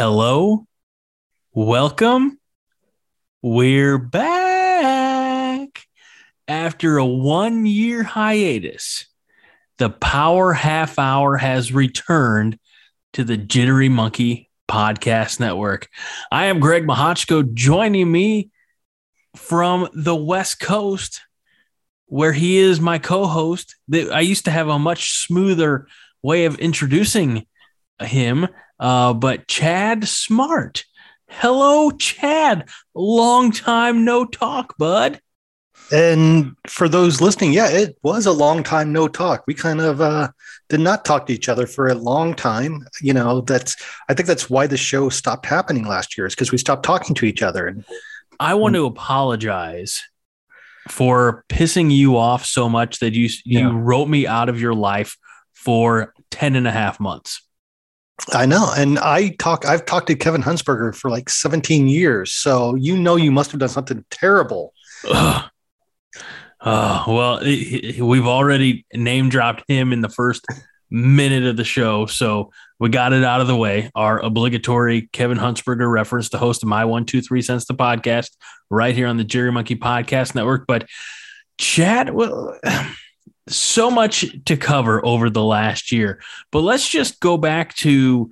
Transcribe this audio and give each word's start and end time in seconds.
Hello, 0.00 0.66
welcome. 1.52 2.40
We're 3.42 3.98
back 3.98 5.84
after 6.48 6.96
a 6.96 7.04
one 7.04 7.66
year 7.66 8.02
hiatus. 8.02 9.04
The 9.76 9.90
Power 9.90 10.54
Half 10.54 10.98
Hour 10.98 11.36
has 11.36 11.74
returned 11.74 12.58
to 13.12 13.24
the 13.24 13.36
Jittery 13.36 13.90
Monkey 13.90 14.48
Podcast 14.66 15.38
Network. 15.38 15.86
I 16.32 16.46
am 16.46 16.60
Greg 16.60 16.86
Mahochko. 16.86 17.52
Joining 17.52 18.10
me 18.10 18.48
from 19.36 19.86
the 19.92 20.16
West 20.16 20.60
Coast, 20.60 21.20
where 22.06 22.32
he 22.32 22.56
is 22.56 22.80
my 22.80 22.98
co 22.98 23.26
host. 23.26 23.76
I 23.92 24.20
used 24.20 24.46
to 24.46 24.50
have 24.50 24.68
a 24.68 24.78
much 24.78 25.18
smoother 25.18 25.88
way 26.22 26.46
of 26.46 26.58
introducing 26.58 27.46
him, 28.00 28.48
uh, 28.80 29.12
but 29.14 29.46
Chad 29.46 30.08
Smart. 30.08 30.84
Hello, 31.28 31.92
Chad. 31.92 32.68
Long 32.94 33.52
time 33.52 34.04
no 34.04 34.24
talk, 34.24 34.76
bud. 34.78 35.20
And 35.92 36.56
for 36.66 36.88
those 36.88 37.20
listening, 37.20 37.52
yeah, 37.52 37.68
it 37.68 37.96
was 38.02 38.26
a 38.26 38.32
long 38.32 38.62
time 38.62 38.92
no 38.92 39.06
talk. 39.06 39.44
We 39.46 39.54
kind 39.54 39.80
of 39.80 40.00
uh, 40.00 40.30
did 40.68 40.80
not 40.80 41.04
talk 41.04 41.26
to 41.26 41.32
each 41.32 41.48
other 41.48 41.66
for 41.66 41.88
a 41.88 41.94
long 41.94 42.34
time. 42.34 42.86
You 43.00 43.12
know, 43.12 43.42
that's 43.42 43.76
I 44.08 44.14
think 44.14 44.26
that's 44.26 44.48
why 44.48 44.66
the 44.66 44.76
show 44.76 45.08
stopped 45.08 45.46
happening 45.46 45.84
last 45.84 46.16
year 46.16 46.26
is 46.26 46.34
because 46.34 46.52
we 46.52 46.58
stopped 46.58 46.84
talking 46.84 47.14
to 47.16 47.26
each 47.26 47.42
other. 47.42 47.66
And 47.66 47.84
I 48.38 48.54
want 48.54 48.76
to 48.76 48.86
apologize 48.86 50.02
for 50.88 51.44
pissing 51.48 51.90
you 51.90 52.16
off 52.16 52.44
so 52.44 52.68
much 52.68 53.00
that 53.00 53.14
you 53.14 53.28
you 53.44 53.60
yeah. 53.60 53.70
wrote 53.72 54.08
me 54.08 54.26
out 54.26 54.48
of 54.48 54.60
your 54.60 54.74
life 54.74 55.16
for 55.52 56.14
10 56.30 56.56
and 56.56 56.66
a 56.66 56.72
half 56.72 56.98
months. 56.98 57.42
I 58.32 58.46
know. 58.46 58.72
And 58.76 58.98
I 58.98 59.30
talk 59.38 59.66
I've 59.66 59.86
talked 59.86 60.08
to 60.08 60.14
Kevin 60.14 60.42
Hunsberger 60.42 60.94
for 60.94 61.10
like 61.10 61.28
17 61.28 61.88
years. 61.88 62.32
So 62.32 62.74
you 62.74 62.96
know 62.96 63.16
you 63.16 63.30
must 63.30 63.50
have 63.52 63.60
done 63.60 63.68
something 63.68 64.04
terrible. 64.10 64.74
Uh, 66.62 67.02
well, 67.08 67.40
we've 67.42 68.26
already 68.26 68.84
name 68.92 69.30
dropped 69.30 69.64
him 69.66 69.94
in 69.94 70.02
the 70.02 70.10
first 70.10 70.44
minute 70.90 71.44
of 71.44 71.56
the 71.56 71.64
show. 71.64 72.04
So 72.04 72.52
we 72.78 72.90
got 72.90 73.12
it 73.12 73.24
out 73.24 73.40
of 73.40 73.46
the 73.46 73.56
way. 73.56 73.90
Our 73.94 74.18
obligatory 74.20 75.08
Kevin 75.12 75.38
Hunsberger 75.38 75.90
reference, 75.90 76.28
the 76.28 76.38
host 76.38 76.62
of 76.62 76.68
My 76.68 76.84
One 76.84 77.06
Two 77.06 77.22
Three 77.22 77.42
Cents, 77.42 77.64
the 77.64 77.74
podcast, 77.74 78.36
right 78.68 78.94
here 78.94 79.06
on 79.06 79.16
the 79.16 79.24
Jittery 79.24 79.52
Monkey 79.52 79.76
Podcast 79.76 80.34
Network. 80.34 80.66
But 80.66 80.86
Chad, 81.58 82.10
well, 82.10 82.58
so 83.48 83.90
much 83.90 84.26
to 84.44 84.56
cover 84.56 85.04
over 85.04 85.30
the 85.30 85.42
last 85.42 85.92
year. 85.92 86.22
But 86.52 86.60
let's 86.60 86.88
just 86.88 87.20
go 87.20 87.36
back 87.36 87.74
to 87.76 88.30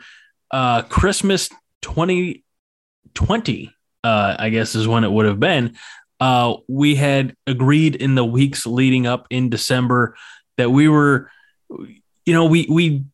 uh, 0.50 0.82
Christmas 0.82 1.48
2020, 1.82 3.74
uh, 4.04 4.36
I 4.38 4.50
guess 4.50 4.74
is 4.74 4.88
when 4.88 5.04
it 5.04 5.10
would 5.10 5.26
have 5.26 5.40
been. 5.40 5.76
Uh, 6.20 6.56
we 6.68 6.94
had 6.94 7.34
agreed 7.46 7.94
in 7.94 8.14
the 8.14 8.24
weeks 8.24 8.66
leading 8.66 9.06
up 9.06 9.26
in 9.30 9.50
December 9.50 10.16
that 10.56 10.70
we 10.70 10.88
were, 10.88 11.30
you 11.70 12.32
know, 12.32 12.46
we 12.46 12.66
we 12.68 13.04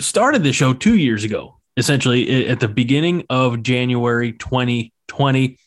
started 0.00 0.42
the 0.42 0.52
show 0.52 0.74
two 0.74 0.96
years 0.96 1.22
ago, 1.22 1.60
essentially 1.76 2.48
at 2.48 2.58
the 2.58 2.68
beginning 2.68 3.24
of 3.30 3.62
January 3.62 4.32
2020, 4.32 5.58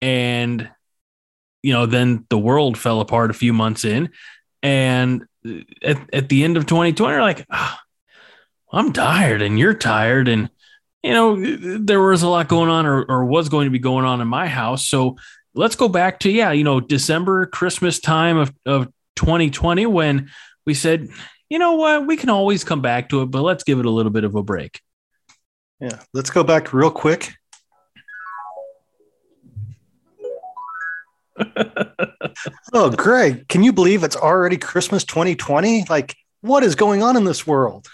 and 0.00 0.70
you 1.62 1.72
know, 1.72 1.86
then 1.86 2.26
the 2.28 2.38
world 2.38 2.76
fell 2.76 3.00
apart 3.00 3.30
a 3.30 3.34
few 3.34 3.52
months 3.52 3.84
in, 3.84 4.10
and 4.62 5.24
at, 5.82 6.14
at 6.14 6.28
the 6.28 6.44
end 6.44 6.56
of 6.56 6.66
2020, 6.66 7.14
we're 7.14 7.22
like, 7.22 7.46
oh, 7.50 7.76
I'm 8.72 8.92
tired 8.92 9.42
and 9.42 9.58
you're 9.58 9.74
tired. 9.74 10.28
And, 10.28 10.48
you 11.02 11.12
know, 11.12 11.78
there 11.78 12.00
was 12.00 12.22
a 12.22 12.28
lot 12.28 12.48
going 12.48 12.70
on 12.70 12.86
or, 12.86 13.02
or 13.02 13.24
was 13.24 13.48
going 13.48 13.66
to 13.66 13.70
be 13.70 13.78
going 13.78 14.04
on 14.04 14.20
in 14.20 14.28
my 14.28 14.46
house. 14.46 14.86
So 14.86 15.16
let's 15.54 15.76
go 15.76 15.88
back 15.88 16.20
to, 16.20 16.30
yeah, 16.30 16.52
you 16.52 16.64
know, 16.64 16.80
December, 16.80 17.46
Christmas 17.46 18.00
time 18.00 18.38
of, 18.38 18.54
of 18.64 18.86
2020 19.16 19.86
when 19.86 20.30
we 20.64 20.74
said, 20.74 21.08
you 21.48 21.58
know 21.58 21.74
what, 21.74 22.06
we 22.06 22.16
can 22.16 22.30
always 22.30 22.64
come 22.64 22.80
back 22.80 23.10
to 23.10 23.22
it, 23.22 23.26
but 23.26 23.42
let's 23.42 23.64
give 23.64 23.78
it 23.78 23.86
a 23.86 23.90
little 23.90 24.12
bit 24.12 24.24
of 24.24 24.34
a 24.34 24.42
break. 24.42 24.80
Yeah. 25.80 26.00
Let's 26.14 26.30
go 26.30 26.44
back 26.44 26.72
real 26.72 26.90
quick 26.90 27.34
oh, 32.72 32.90
Greg, 32.90 33.48
can 33.48 33.62
you 33.62 33.72
believe 33.72 34.04
it's 34.04 34.16
already 34.16 34.56
Christmas 34.56 35.04
2020? 35.04 35.86
Like, 35.88 36.16
what 36.40 36.62
is 36.62 36.74
going 36.74 37.02
on 37.02 37.16
in 37.16 37.24
this 37.24 37.46
world? 37.46 37.88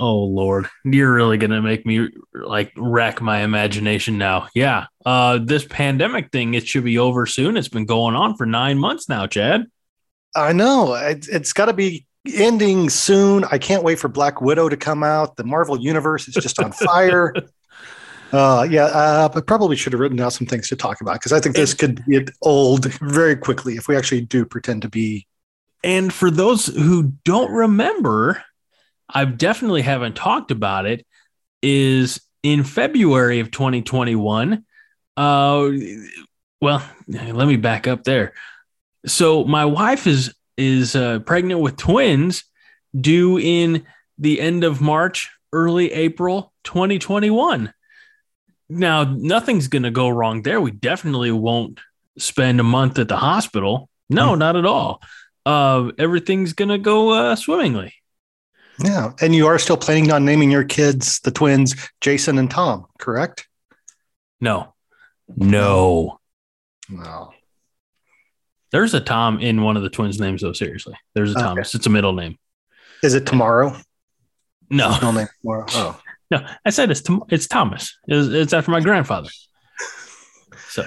Oh 0.00 0.24
Lord, 0.24 0.68
you're 0.84 1.12
really 1.12 1.38
gonna 1.38 1.62
make 1.62 1.86
me 1.86 2.08
like 2.32 2.72
wreck 2.76 3.20
my 3.20 3.42
imagination 3.42 4.18
now. 4.18 4.48
Yeah, 4.54 4.86
uh, 5.06 5.38
this 5.42 5.64
pandemic 5.64 6.32
thing 6.32 6.54
it 6.54 6.66
should 6.66 6.84
be 6.84 6.98
over 6.98 7.26
soon. 7.26 7.56
It's 7.56 7.68
been 7.68 7.86
going 7.86 8.16
on 8.16 8.36
for 8.36 8.44
nine 8.44 8.78
months 8.78 9.08
now, 9.08 9.26
Chad. 9.26 9.66
I 10.34 10.52
know 10.52 10.94
it, 10.94 11.28
it's 11.28 11.52
got 11.52 11.66
to 11.66 11.72
be 11.72 12.06
ending 12.32 12.90
soon. 12.90 13.44
I 13.44 13.58
can't 13.58 13.84
wait 13.84 13.98
for 13.98 14.08
Black 14.08 14.40
Widow 14.40 14.68
to 14.68 14.76
come 14.76 15.04
out. 15.04 15.36
The 15.36 15.44
Marvel 15.44 15.78
universe 15.78 16.26
is 16.26 16.34
just 16.34 16.58
on 16.58 16.72
fire. 16.72 17.32
Uh, 18.34 18.66
yeah, 18.68 18.86
uh, 18.86 19.28
I 19.32 19.40
probably 19.42 19.76
should 19.76 19.92
have 19.92 20.00
written 20.00 20.16
down 20.16 20.32
some 20.32 20.48
things 20.48 20.68
to 20.70 20.74
talk 20.74 21.00
about 21.00 21.14
because 21.14 21.32
I 21.32 21.38
think 21.38 21.54
this 21.54 21.72
could 21.72 22.04
get 22.06 22.30
old 22.42 22.86
very 22.94 23.36
quickly 23.36 23.76
if 23.76 23.86
we 23.86 23.96
actually 23.96 24.22
do 24.22 24.44
pretend 24.44 24.82
to 24.82 24.88
be. 24.88 25.28
And 25.84 26.12
for 26.12 26.32
those 26.32 26.66
who 26.66 27.12
don't 27.24 27.52
remember, 27.52 28.42
I 29.08 29.24
definitely 29.24 29.82
haven't 29.82 30.16
talked 30.16 30.50
about 30.50 30.84
it. 30.84 31.06
Is 31.62 32.20
in 32.42 32.64
February 32.64 33.38
of 33.38 33.52
2021. 33.52 34.64
Uh, 35.16 35.70
well, 36.60 36.82
let 37.06 37.46
me 37.46 37.56
back 37.56 37.86
up 37.86 38.02
there. 38.02 38.32
So 39.06 39.44
my 39.44 39.64
wife 39.64 40.08
is 40.08 40.34
is 40.56 40.96
uh, 40.96 41.20
pregnant 41.20 41.60
with 41.60 41.76
twins, 41.76 42.42
due 43.00 43.38
in 43.38 43.86
the 44.18 44.40
end 44.40 44.64
of 44.64 44.80
March, 44.80 45.30
early 45.52 45.92
April 45.92 46.52
2021. 46.64 47.72
Now, 48.68 49.04
nothing's 49.04 49.68
going 49.68 49.82
to 49.82 49.90
go 49.90 50.08
wrong 50.08 50.42
there. 50.42 50.60
We 50.60 50.70
definitely 50.70 51.30
won't 51.30 51.80
spend 52.18 52.60
a 52.60 52.64
month 52.64 52.98
at 52.98 53.08
the 53.08 53.16
hospital. 53.16 53.88
No, 54.08 54.32
mm. 54.32 54.38
not 54.38 54.56
at 54.56 54.66
all. 54.66 55.02
Uh, 55.44 55.92
everything's 55.98 56.54
going 56.54 56.70
to 56.70 56.78
go 56.78 57.10
uh, 57.10 57.36
swimmingly. 57.36 57.94
Yeah. 58.82 59.12
And 59.20 59.34
you 59.34 59.46
are 59.46 59.58
still 59.58 59.76
planning 59.76 60.10
on 60.10 60.24
naming 60.24 60.50
your 60.50 60.64
kids, 60.64 61.20
the 61.20 61.30
twins, 61.30 61.76
Jason 62.00 62.38
and 62.38 62.50
Tom, 62.50 62.86
correct? 62.98 63.46
No. 64.40 64.74
No. 65.36 66.18
No. 66.88 67.32
There's 68.72 68.94
a 68.94 69.00
Tom 69.00 69.38
in 69.38 69.62
one 69.62 69.76
of 69.76 69.82
the 69.84 69.90
twins' 69.90 70.18
names, 70.18 70.42
though. 70.42 70.52
Seriously, 70.52 70.96
there's 71.14 71.30
a 71.30 71.34
Thomas. 71.34 71.70
Okay. 71.70 71.78
It's 71.78 71.86
a 71.86 71.90
middle 71.90 72.12
name. 72.12 72.36
Is 73.02 73.14
it 73.14 73.24
tomorrow? 73.26 73.76
No. 74.68 74.90
Middle 74.90 75.12
name 75.12 75.28
tomorrow. 75.40 75.66
Oh. 75.68 76.00
No, 76.30 76.46
I 76.64 76.70
said 76.70 76.90
it's 76.90 77.02
it's 77.28 77.46
Thomas. 77.46 77.96
It's, 78.08 78.28
it's 78.28 78.52
after 78.52 78.70
my 78.70 78.80
grandfather. 78.80 79.28
So 80.68 80.84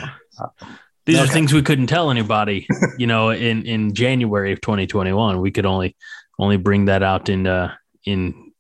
these 1.06 1.16
okay. 1.16 1.24
are 1.24 1.32
things 1.32 1.54
we 1.54 1.62
couldn't 1.62 1.88
tell 1.88 2.12
anybody. 2.12 2.68
You 2.98 3.08
know, 3.08 3.30
in 3.30 3.64
in 3.66 3.94
January 3.94 4.52
of 4.52 4.62
2021, 4.62 5.40
we 5.40 5.52
could 5.52 5.66
only 5.66 5.96
only 6.40 6.58
bring 6.58 6.86
that 6.86 7.04
out 7.04 7.30
in 7.30 7.48
uh, 7.48 7.76
in 8.04 8.52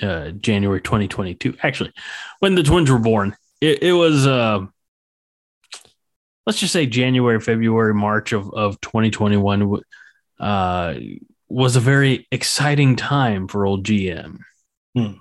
uh, 0.00 0.30
January 0.30 0.80
2022. 0.80 1.56
Actually, 1.62 1.92
when 2.40 2.54
the 2.54 2.62
twins 2.62 2.90
were 2.90 2.98
born, 2.98 3.34
it, 3.60 3.82
it 3.82 3.92
was 3.92 4.26
uh, 4.26 4.64
let's 6.46 6.60
just 6.60 6.72
say 6.72 6.86
January, 6.86 7.40
February, 7.40 7.94
March 7.94 8.32
of 8.32 8.52
of 8.52 8.80
2021 8.80 9.80
uh, 10.38 10.94
was 11.48 11.76
a 11.76 11.80
very 11.80 12.26
exciting 12.30 12.96
time 12.96 13.48
for 13.48 13.66
old 13.66 13.84
GM. 13.84 14.38
Hmm. 14.94 15.12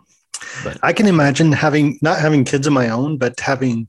But 0.64 0.78
I 0.84 0.94
can 0.94 1.08
imagine 1.08 1.52
having 1.52 2.00
not 2.02 2.20
having 2.20 2.44
kids 2.44 2.68
of 2.68 2.74
my 2.74 2.90
own, 2.90 3.18
but 3.18 3.40
having 3.40 3.88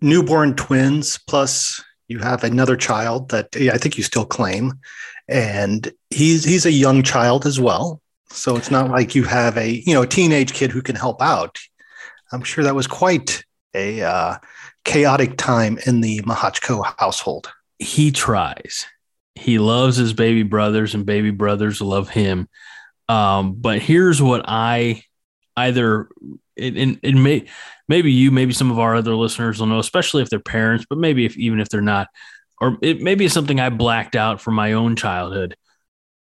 newborn 0.00 0.54
twins 0.54 1.18
plus 1.28 1.82
you 2.08 2.18
have 2.18 2.44
another 2.44 2.76
child 2.76 3.30
that 3.30 3.48
I 3.56 3.78
think 3.78 3.96
you 3.96 4.02
still 4.04 4.26
claim, 4.26 4.74
and 5.28 5.90
he's 6.10 6.44
he's 6.44 6.66
a 6.66 6.72
young 6.72 7.02
child 7.02 7.46
as 7.46 7.58
well. 7.58 8.00
So 8.30 8.56
it's 8.56 8.70
not 8.70 8.90
like 8.90 9.14
you 9.14 9.24
have 9.24 9.56
a 9.56 9.82
you 9.86 9.94
know 9.94 10.02
a 10.02 10.06
teenage 10.06 10.52
kid 10.52 10.70
who 10.70 10.82
can 10.82 10.96
help 10.96 11.22
out. 11.22 11.58
I'm 12.32 12.42
sure 12.42 12.64
that 12.64 12.74
was 12.74 12.86
quite 12.86 13.44
a 13.74 14.02
uh, 14.02 14.38
chaotic 14.84 15.36
time 15.36 15.78
in 15.86 16.00
the 16.00 16.20
Mahochko 16.22 16.94
household. 16.98 17.52
He 17.78 18.10
tries. 18.10 18.86
He 19.34 19.58
loves 19.58 19.96
his 19.96 20.12
baby 20.12 20.42
brothers, 20.42 20.94
and 20.94 21.06
baby 21.06 21.30
brothers 21.30 21.80
love 21.80 22.08
him. 22.10 22.48
Um, 23.08 23.54
but 23.54 23.80
here's 23.80 24.20
what 24.22 24.44
I 24.46 25.02
either 25.56 26.08
it, 26.56 26.98
it, 27.02 27.14
may 27.14 27.44
maybe 27.88 28.12
you 28.12 28.30
maybe 28.30 28.52
some 28.52 28.70
of 28.70 28.78
our 28.78 28.94
other 28.94 29.14
listeners 29.14 29.58
will 29.58 29.66
know 29.66 29.78
especially 29.78 30.22
if 30.22 30.30
they're 30.30 30.40
parents 30.40 30.86
but 30.88 30.98
maybe 30.98 31.24
if 31.24 31.36
even 31.36 31.60
if 31.60 31.68
they're 31.68 31.80
not 31.80 32.08
or 32.60 32.78
it 32.82 33.00
maybe 33.00 33.24
it's 33.24 33.34
something 33.34 33.60
i 33.60 33.68
blacked 33.68 34.16
out 34.16 34.40
from 34.40 34.54
my 34.54 34.72
own 34.72 34.96
childhood 34.96 35.56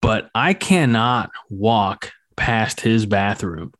but 0.02 0.30
i 0.36 0.54
cannot 0.54 1.32
walk 1.50 2.12
past 2.36 2.82
his 2.82 3.06
bathroom 3.06 3.74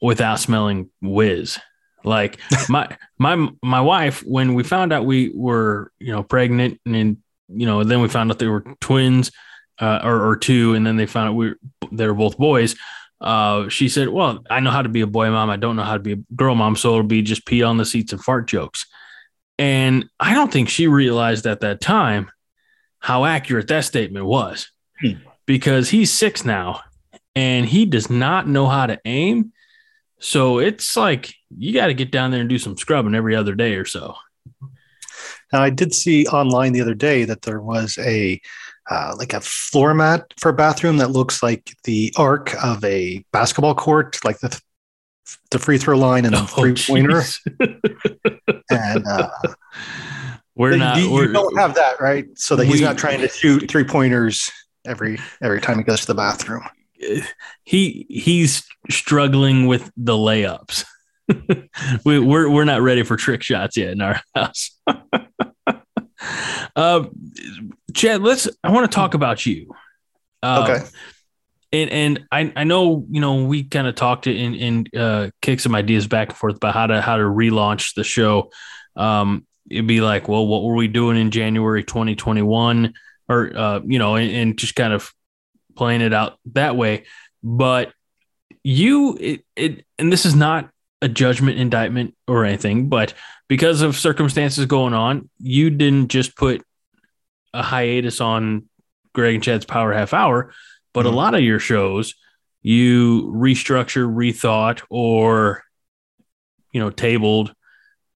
without 0.00 0.38
smelling 0.38 0.90
whiz 1.00 1.58
Like 2.04 2.38
my 2.68 2.96
my 3.18 3.48
my 3.62 3.80
wife, 3.80 4.20
when 4.20 4.54
we 4.54 4.62
found 4.62 4.92
out 4.92 5.06
we 5.06 5.32
were 5.34 5.90
you 5.98 6.12
know 6.12 6.22
pregnant, 6.22 6.80
and 6.84 6.94
then 6.94 7.22
you 7.48 7.66
know 7.66 7.82
then 7.82 8.00
we 8.02 8.08
found 8.08 8.30
out 8.30 8.38
they 8.38 8.46
were 8.46 8.64
twins 8.80 9.32
uh, 9.80 10.00
or, 10.04 10.28
or 10.28 10.36
two, 10.36 10.74
and 10.74 10.86
then 10.86 10.96
they 10.96 11.06
found 11.06 11.30
out 11.30 11.34
we 11.34 11.48
were, 11.50 11.58
they 11.90 12.06
were 12.06 12.14
both 12.14 12.36
boys. 12.36 12.76
Uh, 13.24 13.70
she 13.70 13.88
said, 13.88 14.10
"Well, 14.10 14.44
I 14.50 14.60
know 14.60 14.70
how 14.70 14.82
to 14.82 14.88
be 14.88 15.00
a 15.00 15.06
boy 15.06 15.30
mom. 15.30 15.48
I 15.48 15.56
don't 15.56 15.76
know 15.76 15.82
how 15.82 15.94
to 15.94 15.98
be 15.98 16.12
a 16.12 16.34
girl 16.36 16.54
mom, 16.54 16.76
so 16.76 16.90
it'll 16.90 17.04
be 17.04 17.22
just 17.22 17.46
pee 17.46 17.62
on 17.62 17.78
the 17.78 17.86
seats 17.86 18.12
and 18.12 18.22
fart 18.22 18.46
jokes." 18.46 18.86
And 19.58 20.04
I 20.20 20.34
don't 20.34 20.52
think 20.52 20.68
she 20.68 20.88
realized 20.88 21.46
at 21.46 21.60
that 21.60 21.80
time 21.80 22.30
how 22.98 23.24
accurate 23.24 23.68
that 23.68 23.84
statement 23.84 24.26
was, 24.26 24.70
hmm. 25.00 25.12
because 25.46 25.88
he's 25.88 26.12
six 26.12 26.44
now, 26.44 26.82
and 27.34 27.64
he 27.64 27.86
does 27.86 28.10
not 28.10 28.46
know 28.46 28.66
how 28.66 28.86
to 28.86 29.00
aim. 29.06 29.52
So 30.20 30.58
it's 30.58 30.94
like 30.94 31.34
you 31.56 31.72
got 31.72 31.86
to 31.86 31.94
get 31.94 32.10
down 32.10 32.30
there 32.30 32.40
and 32.40 32.48
do 32.48 32.58
some 32.58 32.76
scrubbing 32.76 33.14
every 33.14 33.34
other 33.34 33.54
day 33.54 33.76
or 33.76 33.86
so. 33.86 34.16
Now, 35.50 35.62
I 35.62 35.70
did 35.70 35.94
see 35.94 36.26
online 36.26 36.72
the 36.72 36.80
other 36.80 36.94
day 36.94 37.24
that 37.24 37.42
there 37.42 37.60
was 37.60 37.96
a 37.98 38.40
uh, 38.90 39.14
like 39.18 39.32
a 39.32 39.40
floor 39.40 39.94
mat 39.94 40.32
for 40.38 40.50
a 40.50 40.54
bathroom 40.54 40.98
that 40.98 41.10
looks 41.10 41.42
like 41.42 41.74
the 41.84 42.12
arc 42.16 42.54
of 42.62 42.84
a 42.84 43.24
basketball 43.32 43.74
court, 43.74 44.18
like 44.24 44.38
the 44.40 44.60
the 45.50 45.58
free 45.58 45.78
throw 45.78 45.96
line 45.96 46.24
and 46.24 46.34
the 46.34 46.40
oh, 46.42 46.46
three 46.46 46.74
pointer. 46.74 47.22
and 48.70 49.06
uh, 49.06 49.30
we're 50.54 50.76
not. 50.76 50.98
You, 50.98 51.10
we're, 51.12 51.32
don't 51.32 51.58
have 51.58 51.74
that, 51.76 52.00
right? 52.00 52.26
So 52.36 52.56
that 52.56 52.66
he's 52.66 52.80
not 52.80 52.98
trying 52.98 53.20
to 53.20 53.28
shoot 53.28 53.70
three 53.70 53.84
pointers 53.84 54.50
every 54.86 55.18
every 55.42 55.60
time 55.60 55.78
he 55.78 55.84
goes 55.84 56.00
to 56.02 56.06
the 56.06 56.14
bathroom. 56.14 56.62
He 57.66 58.06
he's 58.08 58.62
struggling 58.90 59.66
with 59.66 59.90
the 59.96 60.12
layups. 60.12 60.84
we, 62.04 62.18
we're 62.18 62.48
we're 62.48 62.64
not 62.64 62.82
ready 62.82 63.02
for 63.02 63.16
trick 63.16 63.42
shots 63.42 63.76
yet 63.76 63.90
in 63.90 64.02
our 64.02 64.20
house. 64.34 64.70
uh, 66.76 67.04
Chad, 67.94 68.22
let's. 68.22 68.48
I 68.62 68.70
want 68.70 68.90
to 68.90 68.94
talk 68.94 69.14
about 69.14 69.46
you. 69.46 69.74
Uh, 70.42 70.66
okay. 70.68 70.86
And 71.72 71.90
and 71.90 72.26
I, 72.30 72.52
I 72.54 72.64
know 72.64 73.06
you 73.10 73.20
know 73.20 73.44
we 73.44 73.64
kind 73.64 73.86
of 73.86 73.94
talked 73.94 74.26
and 74.26 74.54
and 74.54 74.96
uh, 74.96 75.30
kick 75.40 75.60
some 75.60 75.74
ideas 75.74 76.06
back 76.06 76.28
and 76.28 76.36
forth 76.36 76.56
about 76.56 76.74
how 76.74 76.86
to 76.86 77.00
how 77.00 77.16
to 77.16 77.24
relaunch 77.24 77.94
the 77.94 78.04
show. 78.04 78.50
Um, 78.96 79.46
it'd 79.70 79.86
be 79.86 80.00
like, 80.00 80.28
well, 80.28 80.46
what 80.46 80.62
were 80.62 80.74
we 80.74 80.88
doing 80.88 81.16
in 81.16 81.30
January 81.30 81.82
2021, 81.82 82.94
or 83.28 83.56
uh, 83.56 83.80
you 83.84 83.98
know, 83.98 84.16
and, 84.16 84.30
and 84.30 84.58
just 84.58 84.74
kind 84.74 84.92
of 84.92 85.12
playing 85.74 86.00
it 86.00 86.12
out 86.12 86.38
that 86.52 86.76
way. 86.76 87.04
But 87.42 87.92
you, 88.62 89.16
it, 89.20 89.44
it 89.56 89.84
and 89.98 90.12
this 90.12 90.26
is 90.26 90.34
not 90.34 90.70
a 91.02 91.08
judgment 91.08 91.58
indictment 91.58 92.14
or 92.26 92.44
anything, 92.44 92.88
but 92.88 93.14
because 93.48 93.82
of 93.82 93.96
circumstances 93.96 94.64
going 94.66 94.94
on, 94.94 95.28
you 95.38 95.70
didn't 95.70 96.08
just 96.08 96.36
put 96.36 96.62
a 97.54 97.62
hiatus 97.62 98.20
on 98.20 98.68
Greg 99.14 99.36
and 99.36 99.44
Chad's 99.44 99.64
Power 99.64 99.92
Half 99.92 100.12
Hour, 100.12 100.52
but 100.92 101.06
mm-hmm. 101.06 101.14
a 101.14 101.16
lot 101.16 101.34
of 101.34 101.40
your 101.40 101.58
shows 101.58 102.14
you 102.64 103.30
restructure, 103.36 104.10
rethought, 104.10 104.82
or 104.88 105.62
you 106.72 106.80
know, 106.80 106.90
tabled, 106.90 107.54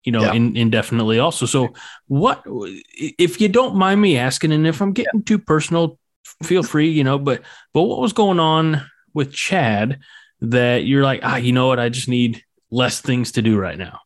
you 0.02 0.10
know, 0.10 0.22
yeah. 0.22 0.32
in, 0.32 0.56
indefinitely 0.56 1.20
also. 1.20 1.46
So, 1.46 1.74
what 2.08 2.42
if 2.46 3.40
you 3.40 3.48
don't 3.48 3.76
mind 3.76 4.00
me 4.00 4.16
asking, 4.16 4.52
and 4.52 4.66
if 4.66 4.80
I'm 4.80 4.92
getting 4.92 5.22
too 5.22 5.38
personal, 5.38 5.98
feel 6.42 6.62
free, 6.64 6.88
you 6.88 7.04
know, 7.04 7.18
but 7.18 7.42
but 7.72 7.82
what 7.82 8.00
was 8.00 8.14
going 8.14 8.40
on 8.40 8.84
with 9.14 9.32
Chad 9.32 10.00
that 10.40 10.84
you're 10.84 11.04
like, 11.04 11.20
ah, 11.22 11.36
you 11.36 11.52
know 11.52 11.68
what, 11.68 11.78
I 11.78 11.90
just 11.90 12.08
need 12.08 12.42
less 12.70 13.00
things 13.00 13.32
to 13.32 13.42
do 13.42 13.58
right 13.58 13.78
now? 13.78 14.00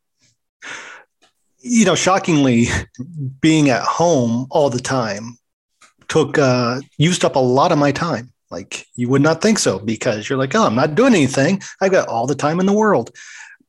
You 1.65 1.85
know, 1.85 1.95
shockingly, 1.95 2.67
being 3.41 3.69
at 3.69 3.83
home 3.83 4.47
all 4.51 4.69
the 4.69 4.81
time 4.81 5.37
took 6.09 6.37
uh, 6.37 6.81
used 6.97 7.23
up 7.23 7.35
a 7.35 7.39
lot 7.39 7.71
of 7.71 7.77
my 7.77 7.91
time. 7.91 8.31
Like 8.51 8.85
you 8.95 9.09
would 9.09 9.21
not 9.21 9.41
think 9.41 9.57
so 9.57 9.79
because 9.79 10.29
you're 10.29 10.37
like, 10.37 10.53
oh, 10.53 10.65
I'm 10.65 10.75
not 10.75 10.93
doing 10.93 11.15
anything. 11.15 11.61
I've 11.81 11.91
got 11.91 12.07
all 12.07 12.27
the 12.27 12.35
time 12.35 12.59
in 12.59 12.65
the 12.65 12.73
world. 12.73 13.09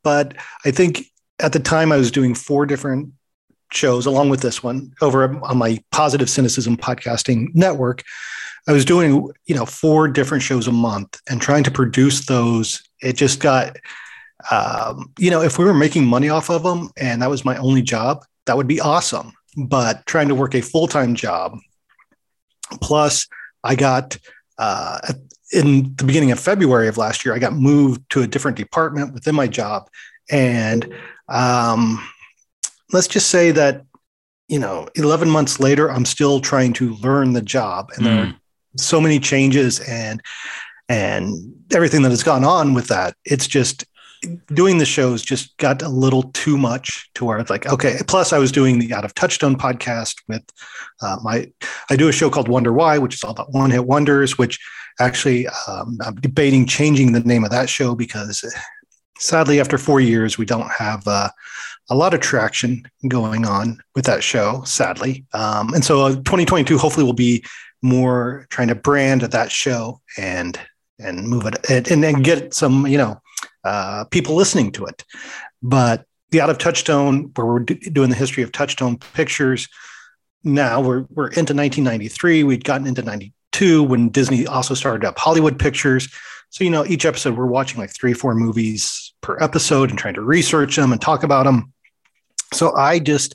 But 0.03 0.35
I 0.65 0.71
think 0.71 1.07
at 1.39 1.53
the 1.53 1.61
time 1.61 1.91
I 1.91 1.97
was 1.97 2.11
doing 2.11 2.35
four 2.35 2.67
different 2.67 3.13
shows 3.73 4.07
along 4.07 4.29
with 4.29 4.43
this 4.43 4.63
one 4.63 4.93
over 5.01 5.25
on 5.43 5.57
my 5.57 5.83
positive 5.91 6.29
cynicism 6.29 6.77
podcasting 6.77 7.55
network. 7.55 8.03
I 8.69 8.73
was 8.73 8.85
doing, 8.85 9.31
you 9.47 9.55
know, 9.55 9.67
four 9.67 10.09
different 10.09 10.43
shows 10.43 10.67
a 10.67 10.73
month 10.73 11.21
and 11.29 11.41
trying 11.41 11.65
to 11.65 11.71
produce 11.71 12.27
those. 12.27 12.83
It 13.03 13.15
just 13.15 13.41
got 13.41 13.77
um, 14.51 15.13
you 15.19 15.31
know, 15.31 15.43
if 15.43 15.59
we 15.59 15.65
were 15.65 15.75
making 15.75 16.07
money 16.07 16.29
off 16.29 16.51
of 16.51 16.63
them 16.63 16.91
and 16.97 17.23
that 17.23 17.31
was 17.31 17.45
my 17.45 17.57
only 17.57 17.83
job, 17.83 18.25
that 18.47 18.57
would 18.57 18.69
be 18.69 18.81
awesome. 18.81 19.33
But 19.57 20.05
trying 20.07 20.29
to 20.29 20.35
work 20.35 20.55
a 20.55 20.61
full 20.61 20.89
time 20.89 21.15
job, 21.15 21.59
plus 22.81 23.29
I 23.63 23.75
got 23.75 24.19
uh, 24.59 24.99
in 25.53 25.95
the 25.97 26.05
beginning 26.05 26.33
of 26.33 26.41
February 26.41 26.89
of 26.89 26.99
last 26.99 27.25
year, 27.25 27.35
I 27.35 27.39
got 27.39 27.55
moved 27.55 28.03
to 28.11 28.23
a 28.23 28.27
different 28.27 28.57
department 28.57 29.15
within 29.15 29.35
my 29.35 29.47
job, 29.47 29.89
and 30.31 30.93
um, 31.29 32.05
let's 32.93 33.07
just 33.07 33.31
say 33.31 33.53
that 33.53 33.85
you 34.49 34.59
know, 34.59 34.87
11 34.95 35.29
months 35.31 35.59
later, 35.59 35.91
I'm 35.91 36.05
still 36.05 36.41
trying 36.41 36.75
to 36.75 36.95
learn 36.97 37.33
the 37.33 37.43
job, 37.43 37.91
and 37.97 38.05
mm. 38.05 38.05
there 38.05 38.23
are 38.23 38.27
mm. 38.27 38.37
so 38.77 39.01
many 39.01 39.19
changes 39.19 39.81
and 39.81 40.21
and 40.89 41.55
everything 41.73 42.03
that 42.03 42.11
has 42.11 42.23
gone 42.23 42.45
on 42.45 42.75
with 42.75 42.89
that. 42.89 43.15
It's 43.25 43.47
just 43.47 43.87
doing 44.53 44.79
the 44.79 44.87
shows 44.87 45.23
just 45.23 45.57
got 45.59 45.83
a 45.83 45.89
little 45.89 46.25
too 46.33 46.57
much 46.57 47.11
to 47.15 47.25
where 47.25 47.39
it's 47.39 47.51
like 47.51 47.67
okay 47.67 47.99
plus 48.07 48.33
i 48.33 48.39
was 48.39 48.53
doing 48.53 48.79
the 48.79 48.93
out 48.93 49.05
of 49.05 49.15
touchstone 49.15 49.57
podcast 49.57 50.17
with 50.29 50.43
uh, 51.03 51.17
my 51.23 51.51
i 51.91 51.97
do 51.97 52.09
a 52.09 52.13
show 52.13 52.31
called 52.31 52.49
wonder 52.49 52.73
why 52.73 52.99
which 52.99 53.15
is 53.15 53.25
all 53.25 53.31
about 53.31 53.53
one 53.53 53.71
hit 53.71 53.87
wonders 53.87 54.39
which 54.39 54.59
actually 55.01 55.47
um, 55.69 55.99
i'm 56.05 56.15
debating 56.17 56.67
changing 56.67 57.13
the 57.13 57.21
name 57.21 57.45
of 57.45 57.51
that 57.51 57.69
show 57.69 57.95
because 57.95 58.45
sadly 59.19 59.61
after 59.61 59.79
four 59.79 60.01
years 60.01 60.39
we 60.39 60.45
don't 60.45 60.71
have 60.71 61.07
uh, 61.07 61.29
a 61.91 61.95
lot 61.95 62.15
of 62.15 62.21
traction 62.21 62.85
going 63.09 63.47
on 63.47 63.79
with 63.95 64.05
that 64.07 64.23
show 64.23 64.63
sadly. 64.65 65.25
Um, 65.33 65.75
and 65.75 65.85
so 65.85 66.01
uh, 66.03 66.15
2022 66.15 66.79
hopefully 66.79 67.05
will 67.05 67.13
be 67.13 67.45
more 67.83 68.47
trying 68.51 68.69
to 68.69 68.75
brand 68.75 69.23
that 69.23 69.53
show 69.53 70.01
and 70.17 70.59
and 70.99 71.29
move 71.29 71.45
it 71.45 71.57
and, 71.69 72.05
and 72.05 72.25
get 72.25 72.55
some 72.55 72.87
you 72.87 72.97
know 72.97 73.21
uh, 73.65 74.05
people 74.05 74.35
listening 74.35 74.73
to 74.73 74.87
it. 74.87 75.05
But 75.63 76.05
the 76.31 76.41
Out 76.41 76.51
of 76.51 76.59
Touchstone, 76.59 77.31
where 77.35 77.47
we're 77.47 77.61
doing 77.61 78.11
the 78.11 78.17
history 78.17 78.43
of 78.43 78.53
Touchstone 78.53 78.99
Pictures, 78.99 79.69
now 80.43 80.81
we're 80.81 81.07
we're 81.11 81.29
into 81.29 81.55
1993. 81.55 82.45
We'd 82.45 82.65
gotten 82.65 82.87
into 82.87 83.03
92 83.03 83.83
when 83.83 84.11
Disney 84.11 84.47
also 84.47 84.75
started 84.75 85.07
up 85.07 85.19
Hollywood 85.19 85.59
Pictures. 85.59 86.13
So 86.51 86.65
you 86.65 86.71
know, 86.71 86.85
each 86.85 87.05
episode 87.05 87.37
we're 87.37 87.47
watching 87.47 87.81
like 87.81 87.95
three, 87.95 88.13
four 88.13 88.35
movies 88.35 89.15
per 89.21 89.39
episode 89.41 89.91
and 89.91 89.99
trying 89.99 90.15
to 90.15 90.23
research 90.23 90.77
them 90.77 90.93
and 90.93 91.01
talk 91.01 91.23
about 91.23 91.45
them. 91.45 91.73
So 92.53 92.77
I 92.77 92.99
just 92.99 93.35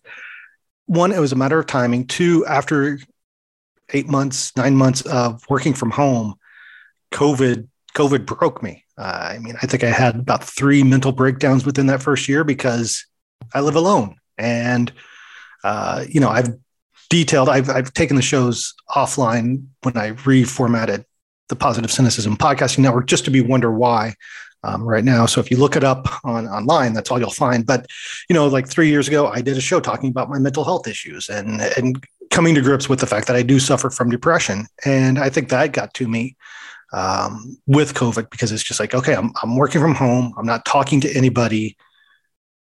one, 0.86 1.12
it 1.12 1.19
was 1.19 1.31
a 1.31 1.36
matter 1.36 1.59
of 1.59 1.67
timing. 1.67 2.07
Two, 2.07 2.45
after 2.45 3.00
eight 3.91 4.07
months, 4.07 4.55
nine 4.55 4.75
months 4.75 5.01
of 5.01 5.43
working 5.50 5.74
from 5.74 5.91
home, 5.91 6.36
COVID 7.12 7.67
COVID 7.95 8.25
broke 8.25 8.62
me. 8.62 8.86
Uh, 9.00 9.29
I 9.36 9.39
mean, 9.39 9.56
I 9.62 9.65
think 9.65 9.86
I 9.86 9.89
had 9.89 10.15
about 10.15 10.44
three 10.44 10.84
mental 10.84 11.13
breakdowns 11.13 11.65
within 11.65 11.88
that 11.88 12.03
first 12.03 12.27
year 12.27 12.44
because 12.44 13.06
I 13.53 13.62
live 13.62 13.75
alone. 13.77 14.18
And, 14.38 14.91
uh, 15.63 16.03
you 16.10 16.20
know, 16.20 16.27
I've 16.27 16.50
detailed, 17.10 17.48
I've, 17.48 17.70
I've 17.70 17.94
taken 17.94 18.18
the 18.18 18.22
shows 18.22 18.74
offline 18.89 19.63
when 19.84 19.96
I 19.96 20.12
reformatted 20.12 21.06
the 21.48 21.56
Positive 21.56 21.89
Cynicism 21.89 22.36
Podcasting 22.36 22.79
Network 22.79 23.08
just 23.08 23.24
to 23.25 23.32
be 23.32 23.41
Wonder 23.41 23.72
Why. 23.72 24.13
Um, 24.62 24.84
right 24.84 25.06
now. 25.06 25.25
So 25.25 25.39
if 25.39 25.50
you 25.50 25.56
look 25.56 25.77
it 25.77 25.86
up 25.86 26.06
on 26.25 26.46
online, 26.46 26.91
that's 26.91 27.10
all 27.10 27.18
you'll 27.18 27.29
find. 27.29 27.65
But 27.65 27.86
you 28.27 28.34
know, 28.34 28.46
like 28.48 28.68
three 28.68 28.89
years 28.89 29.08
ago, 29.08 29.27
I 29.27 29.39
did 29.39 29.56
a 29.56 29.62
show 29.62 29.79
talking 29.79 30.10
about 30.10 30.29
my 30.29 30.38
mental 30.38 30.65
health 30.65 30.86
issues 30.86 31.29
and 31.29 31.62
and 31.62 32.03
coming 32.29 32.56
to 32.56 32.62
grips 32.62 32.89
with 32.89 33.00
the 33.00 33.08
fact 33.08 33.27
that 33.27 33.38
I 33.38 33.41
do 33.41 33.58
suffer 33.58 33.89
from 33.89 34.10
depression, 34.10 34.68
and 34.84 35.18
I 35.18 35.29
think 35.29 35.48
that 35.48 35.72
got 35.72 35.94
to 35.94 36.10
me 36.10 36.36
um, 36.93 37.58
with 37.67 37.93
COVID 37.93 38.29
because 38.29 38.51
it's 38.51 38.63
just 38.63 38.79
like, 38.79 38.93
okay, 38.93 39.15
I'm, 39.15 39.31
I'm 39.41 39.55
working 39.55 39.81
from 39.81 39.96
home. 39.96 40.34
I'm 40.38 40.46
not 40.46 40.65
talking 40.65 41.01
to 41.01 41.15
anybody. 41.15 41.77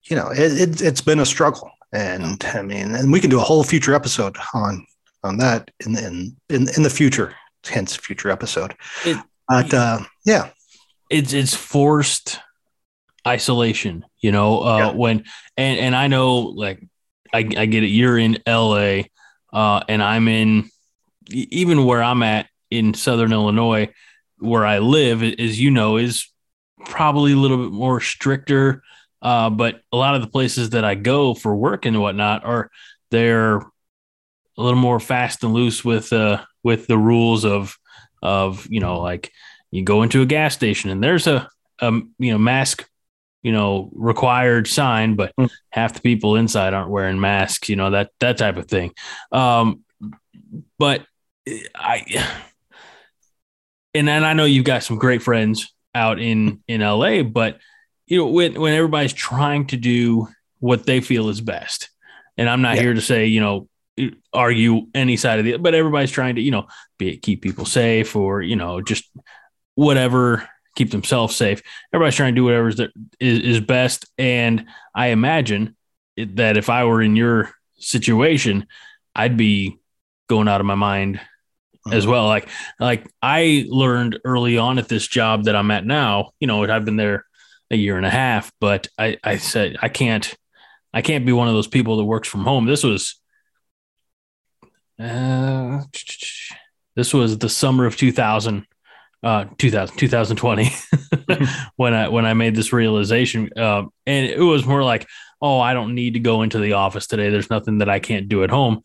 You 0.04 0.16
know, 0.16 0.30
it, 0.30 0.80
it, 0.80 0.80
has 0.80 1.00
been 1.00 1.20
a 1.20 1.26
struggle. 1.26 1.70
And 1.92 2.44
I 2.44 2.62
mean, 2.62 2.94
and 2.94 3.12
we 3.12 3.20
can 3.20 3.30
do 3.30 3.40
a 3.40 3.44
whole 3.44 3.64
future 3.64 3.94
episode 3.94 4.36
on 4.54 4.86
on 5.24 5.38
that 5.38 5.70
in 5.84 5.96
in 5.96 6.36
in, 6.48 6.68
in 6.76 6.82
the 6.82 6.90
future, 6.90 7.34
hence 7.64 7.96
future 7.96 8.30
episode. 8.30 8.74
It, 9.04 9.16
but 9.48 9.72
uh, 9.72 10.00
yeah, 10.24 10.50
it's 11.10 11.32
it's 11.32 11.54
forced 11.54 12.40
isolation. 13.26 14.04
You 14.20 14.32
know, 14.32 14.60
uh, 14.60 14.78
yeah. 14.78 14.90
when 14.92 15.24
and 15.56 15.78
and 15.78 15.96
I 15.96 16.08
know 16.08 16.40
like 16.40 16.86
I, 17.32 17.38
I 17.38 17.66
get 17.66 17.84
it. 17.84 17.88
You're 17.88 18.18
in 18.18 18.38
LA, 18.46 19.02
uh, 19.52 19.82
and 19.88 20.02
I'm 20.02 20.28
in 20.28 20.70
even 21.30 21.84
where 21.84 22.02
I'm 22.02 22.22
at 22.22 22.48
in 22.70 22.92
Southern 22.94 23.32
Illinois 23.32 23.88
where 24.38 24.64
I 24.66 24.78
live, 24.78 25.22
as 25.22 25.60
you 25.60 25.70
know, 25.70 25.96
is 25.96 26.30
probably 26.86 27.32
a 27.32 27.36
little 27.36 27.58
bit 27.58 27.72
more 27.72 28.00
stricter 28.00 28.82
Uh, 29.20 29.50
but 29.50 29.82
a 29.92 29.96
lot 29.96 30.14
of 30.14 30.20
the 30.20 30.28
places 30.28 30.70
that 30.70 30.84
I 30.84 30.94
go 30.94 31.34
for 31.34 31.56
work 31.56 31.86
and 31.86 32.00
whatnot 32.00 32.44
are 32.44 32.70
they're 33.10 33.56
a 33.56 34.62
little 34.62 34.78
more 34.78 35.00
fast 35.00 35.42
and 35.44 35.52
loose 35.52 35.84
with 35.84 36.12
uh 36.12 36.44
with 36.62 36.86
the 36.86 36.98
rules 36.98 37.44
of 37.44 37.76
of 38.22 38.66
you 38.70 38.80
know 38.80 39.00
like 39.00 39.32
you 39.70 39.82
go 39.82 40.02
into 40.02 40.22
a 40.22 40.26
gas 40.26 40.54
station 40.54 40.90
and 40.90 41.02
there's 41.02 41.26
a, 41.26 41.48
a 41.80 41.92
you 42.18 42.32
know 42.32 42.38
mask 42.38 42.88
you 43.42 43.52
know 43.52 43.90
required 43.94 44.66
sign 44.66 45.14
but 45.14 45.32
mm. 45.38 45.50
half 45.70 45.94
the 45.94 46.00
people 46.00 46.36
inside 46.36 46.74
aren't 46.74 46.90
wearing 46.90 47.20
masks 47.20 47.68
you 47.68 47.76
know 47.76 47.90
that 47.90 48.10
that 48.20 48.36
type 48.38 48.56
of 48.56 48.66
thing 48.66 48.92
um 49.32 49.80
but 50.78 51.04
i 51.74 52.04
and 53.98 54.08
then 54.08 54.24
i 54.24 54.32
know 54.32 54.44
you've 54.44 54.64
got 54.64 54.82
some 54.82 54.98
great 54.98 55.22
friends 55.22 55.74
out 55.94 56.18
in 56.18 56.62
in 56.68 56.80
la 56.80 57.22
but 57.22 57.58
you 58.06 58.18
know 58.18 58.26
when 58.26 58.60
when 58.60 58.74
everybody's 58.74 59.12
trying 59.12 59.66
to 59.66 59.76
do 59.76 60.28
what 60.60 60.86
they 60.86 61.00
feel 61.00 61.28
is 61.28 61.40
best 61.40 61.90
and 62.36 62.48
i'm 62.48 62.62
not 62.62 62.76
yeah. 62.76 62.82
here 62.82 62.94
to 62.94 63.00
say 63.00 63.26
you 63.26 63.40
know 63.40 63.68
argue 64.32 64.86
any 64.94 65.16
side 65.16 65.38
of 65.38 65.44
the 65.44 65.56
but 65.56 65.74
everybody's 65.74 66.10
trying 66.10 66.36
to 66.36 66.40
you 66.40 66.50
know 66.50 66.66
be 66.98 67.10
it 67.10 67.22
keep 67.22 67.42
people 67.42 67.64
safe 67.64 68.14
or 68.14 68.42
you 68.42 68.56
know 68.56 68.80
just 68.80 69.04
whatever 69.74 70.48
keep 70.76 70.90
themselves 70.90 71.34
safe 71.34 71.62
everybody's 71.92 72.14
trying 72.14 72.34
to 72.34 72.40
do 72.40 72.44
whatever 72.44 72.68
is, 72.68 72.80
is 73.20 73.60
best 73.60 74.06
and 74.16 74.66
i 74.94 75.08
imagine 75.08 75.76
that 76.16 76.56
if 76.56 76.70
i 76.70 76.84
were 76.84 77.02
in 77.02 77.16
your 77.16 77.50
situation 77.76 78.66
i'd 79.16 79.36
be 79.36 79.78
going 80.28 80.48
out 80.48 80.60
of 80.60 80.66
my 80.66 80.74
mind. 80.74 81.20
As 81.92 82.06
well 82.06 82.26
like 82.26 82.48
like 82.80 83.06
i 83.22 83.64
learned 83.68 84.18
early 84.24 84.58
on 84.58 84.78
at 84.78 84.88
this 84.88 85.06
job 85.06 85.44
that 85.44 85.56
i'm 85.56 85.70
at 85.70 85.84
now 85.84 86.30
you 86.40 86.46
know 86.46 86.64
i've 86.64 86.84
been 86.84 86.96
there 86.96 87.24
a 87.70 87.76
year 87.76 87.96
and 87.96 88.06
a 88.06 88.10
half 88.10 88.50
but 88.60 88.88
i 88.98 89.16
i 89.22 89.36
said 89.36 89.76
i 89.82 89.88
can't 89.88 90.34
i 90.92 91.02
can't 91.02 91.26
be 91.26 91.32
one 91.32 91.48
of 91.48 91.54
those 91.54 91.66
people 91.66 91.96
that 91.96 92.04
works 92.04 92.28
from 92.28 92.44
home 92.44 92.66
this 92.66 92.82
was 92.82 93.20
uh, 95.00 95.82
this 96.96 97.14
was 97.14 97.38
the 97.38 97.48
summer 97.48 97.86
of 97.86 97.96
2000, 97.96 98.66
uh, 99.22 99.44
2000, 99.56 99.96
2020 99.96 100.70
when 101.76 101.94
I, 101.94 102.08
when 102.08 102.26
I 102.26 102.34
made 102.34 102.56
this 102.56 102.72
realization. 102.72 103.50
Uh, 103.56 103.84
and 104.06 104.26
it 104.26 104.40
was 104.40 104.66
more 104.66 104.82
like, 104.82 105.06
oh, 105.40 105.60
I 105.60 105.74
don't 105.74 105.94
need 105.94 106.14
to 106.14 106.20
go 106.20 106.42
into 106.42 106.58
the 106.58 106.72
office 106.72 107.06
today. 107.06 107.30
There's 107.30 107.50
nothing 107.50 107.78
that 107.78 107.88
I 107.88 108.00
can't 108.00 108.28
do 108.28 108.42
at 108.42 108.50
home. 108.50 108.82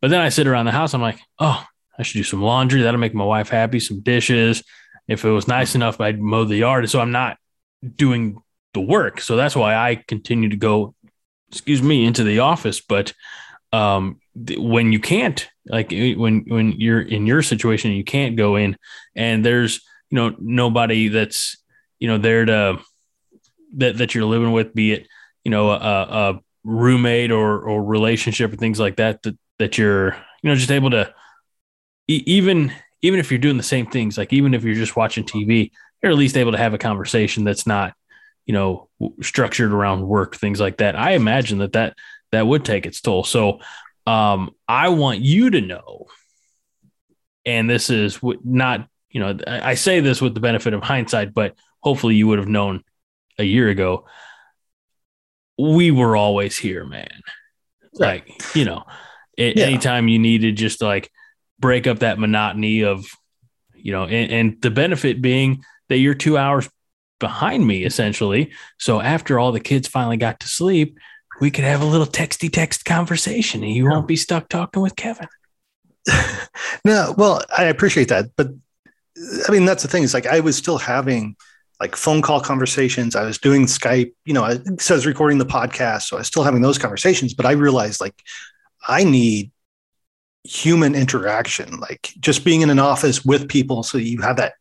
But 0.00 0.10
then 0.10 0.20
I 0.20 0.28
sit 0.28 0.46
around 0.46 0.66
the 0.66 0.72
house. 0.72 0.94
I'm 0.94 1.00
like, 1.00 1.18
oh, 1.40 1.64
I 1.98 2.02
should 2.02 2.18
do 2.18 2.24
some 2.24 2.42
laundry. 2.42 2.82
That'll 2.82 3.00
make 3.00 3.14
my 3.14 3.24
wife 3.24 3.48
happy. 3.48 3.80
Some 3.80 4.00
dishes. 4.00 4.62
If 5.08 5.24
it 5.24 5.30
was 5.30 5.48
nice 5.48 5.74
enough, 5.74 6.00
I'd 6.00 6.20
mow 6.20 6.44
the 6.44 6.56
yard. 6.56 6.88
So 6.90 7.00
I'm 7.00 7.12
not 7.12 7.38
doing 7.94 8.38
the 8.74 8.80
work. 8.80 9.20
So 9.20 9.36
that's 9.36 9.56
why 9.56 9.74
I 9.74 10.02
continue 10.06 10.48
to 10.48 10.56
go, 10.56 10.94
excuse 11.48 11.82
me, 11.82 12.04
into 12.04 12.24
the 12.24 12.40
office. 12.40 12.80
But 12.80 13.12
um, 13.72 14.20
when 14.34 14.92
you 14.92 15.00
can't 15.00 15.48
like 15.66 15.92
eh, 15.92 16.14
when 16.14 16.44
when 16.46 16.72
you're 16.72 17.00
in 17.00 17.26
your 17.26 17.42
situation 17.42 17.90
you 17.90 18.04
can't 18.04 18.36
go 18.36 18.56
in 18.56 18.76
and 19.14 19.44
there's 19.44 19.80
you 20.10 20.16
know 20.16 20.34
nobody 20.38 21.08
that's 21.08 21.56
you 21.98 22.08
know 22.08 22.18
there 22.18 22.44
to 22.44 22.78
that 23.76 23.98
that 23.98 24.14
you're 24.14 24.24
living 24.24 24.52
with 24.52 24.74
be 24.74 24.92
it 24.92 25.08
you 25.44 25.50
know 25.50 25.70
a, 25.70 25.76
a 25.76 26.40
roommate 26.64 27.30
or 27.30 27.60
or 27.60 27.82
relationship 27.82 28.52
or 28.52 28.56
things 28.56 28.78
like 28.78 28.96
that 28.96 29.22
that 29.22 29.36
that 29.58 29.78
you're 29.78 30.14
you 30.42 30.50
know 30.50 30.54
just 30.54 30.70
able 30.70 30.90
to 30.90 31.12
even 32.08 32.72
even 33.02 33.20
if 33.20 33.30
you're 33.30 33.38
doing 33.38 33.56
the 33.56 33.62
same 33.62 33.86
things 33.86 34.16
like 34.16 34.32
even 34.32 34.54
if 34.54 34.64
you're 34.64 34.74
just 34.74 34.96
watching 34.96 35.24
TV 35.24 35.70
you're 36.02 36.12
at 36.12 36.18
least 36.18 36.36
able 36.36 36.52
to 36.52 36.58
have 36.58 36.74
a 36.74 36.78
conversation 36.78 37.44
that's 37.44 37.66
not 37.66 37.94
you 38.44 38.54
know 38.54 38.88
structured 39.20 39.72
around 39.72 40.06
work 40.06 40.36
things 40.36 40.60
like 40.60 40.76
that 40.76 40.94
i 40.94 41.12
imagine 41.12 41.58
that 41.58 41.72
that 41.72 41.94
that 42.30 42.46
would 42.46 42.64
take 42.64 42.86
its 42.86 43.00
toll 43.00 43.24
so 43.24 43.58
um, 44.06 44.54
I 44.68 44.88
want 44.90 45.20
you 45.20 45.50
to 45.50 45.60
know, 45.60 46.06
and 47.44 47.68
this 47.68 47.90
is 47.90 48.20
not, 48.44 48.88
you 49.10 49.20
know, 49.20 49.36
I 49.46 49.74
say 49.74 50.00
this 50.00 50.22
with 50.22 50.34
the 50.34 50.40
benefit 50.40 50.74
of 50.74 50.82
hindsight, 50.82 51.34
but 51.34 51.54
hopefully 51.80 52.14
you 52.14 52.28
would 52.28 52.38
have 52.38 52.48
known 52.48 52.82
a 53.38 53.44
year 53.44 53.68
ago. 53.68 54.06
We 55.58 55.90
were 55.90 56.16
always 56.16 56.56
here, 56.56 56.84
man. 56.84 57.08
Right. 57.98 58.24
Like, 58.28 58.54
you 58.54 58.64
know, 58.64 58.84
yeah. 59.36 59.52
anytime 59.56 60.06
you 60.06 60.18
needed 60.18 60.56
just 60.56 60.82
like 60.82 61.10
break 61.58 61.86
up 61.86 62.00
that 62.00 62.18
monotony 62.18 62.82
of, 62.82 63.06
you 63.74 63.92
know, 63.92 64.04
and, 64.04 64.32
and 64.32 64.62
the 64.62 64.70
benefit 64.70 65.22
being 65.22 65.64
that 65.88 65.98
you're 65.98 66.14
two 66.14 66.36
hours 66.36 66.68
behind 67.18 67.66
me 67.66 67.84
essentially. 67.84 68.52
So 68.78 69.00
after 69.00 69.38
all 69.38 69.52
the 69.52 69.60
kids 69.60 69.88
finally 69.88 70.16
got 70.16 70.40
to 70.40 70.48
sleep, 70.48 70.98
we 71.40 71.50
could 71.50 71.64
have 71.64 71.82
a 71.82 71.86
little 71.86 72.06
texty 72.06 72.52
text 72.52 72.84
conversation 72.84 73.62
and 73.62 73.72
you 73.72 73.84
yeah. 73.84 73.90
won't 73.90 74.08
be 74.08 74.16
stuck 74.16 74.48
talking 74.48 74.82
with 74.82 74.96
Kevin. 74.96 75.28
no, 76.84 77.14
well, 77.16 77.42
I 77.56 77.64
appreciate 77.64 78.08
that. 78.08 78.26
But 78.36 78.48
I 79.48 79.52
mean, 79.52 79.64
that's 79.64 79.82
the 79.82 79.88
thing 79.88 80.02
is 80.02 80.14
like 80.14 80.26
I 80.26 80.40
was 80.40 80.56
still 80.56 80.78
having 80.78 81.36
like 81.80 81.96
phone 81.96 82.22
call 82.22 82.40
conversations. 82.40 83.16
I 83.16 83.24
was 83.24 83.38
doing 83.38 83.66
Skype, 83.66 84.12
you 84.24 84.32
know, 84.32 84.48
So 84.48 84.54
I 84.72 84.76
says 84.78 85.06
recording 85.06 85.38
the 85.38 85.46
podcast. 85.46 86.02
So 86.02 86.16
I 86.16 86.20
was 86.20 86.26
still 86.26 86.42
having 86.42 86.62
those 86.62 86.78
conversations, 86.78 87.34
but 87.34 87.46
I 87.46 87.52
realized 87.52 88.00
like 88.00 88.22
I 88.86 89.04
need 89.04 89.50
human 90.46 90.94
interaction, 90.94 91.78
like 91.78 92.12
just 92.20 92.44
being 92.44 92.62
in 92.62 92.70
an 92.70 92.78
office 92.78 93.24
with 93.24 93.48
people. 93.48 93.82
So 93.82 93.98
you 93.98 94.20
have 94.22 94.36
that, 94.36 94.54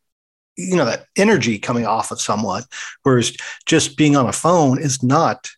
you 0.57 0.75
know, 0.75 0.85
that 0.85 1.05
energy 1.15 1.59
coming 1.59 1.85
off 1.85 2.11
of 2.11 2.21
someone. 2.21 2.63
Whereas 3.03 3.35
just 3.65 3.97
being 3.97 4.15
on 4.15 4.27
a 4.27 4.33
phone 4.33 4.81
is 4.81 5.03
not 5.03 5.49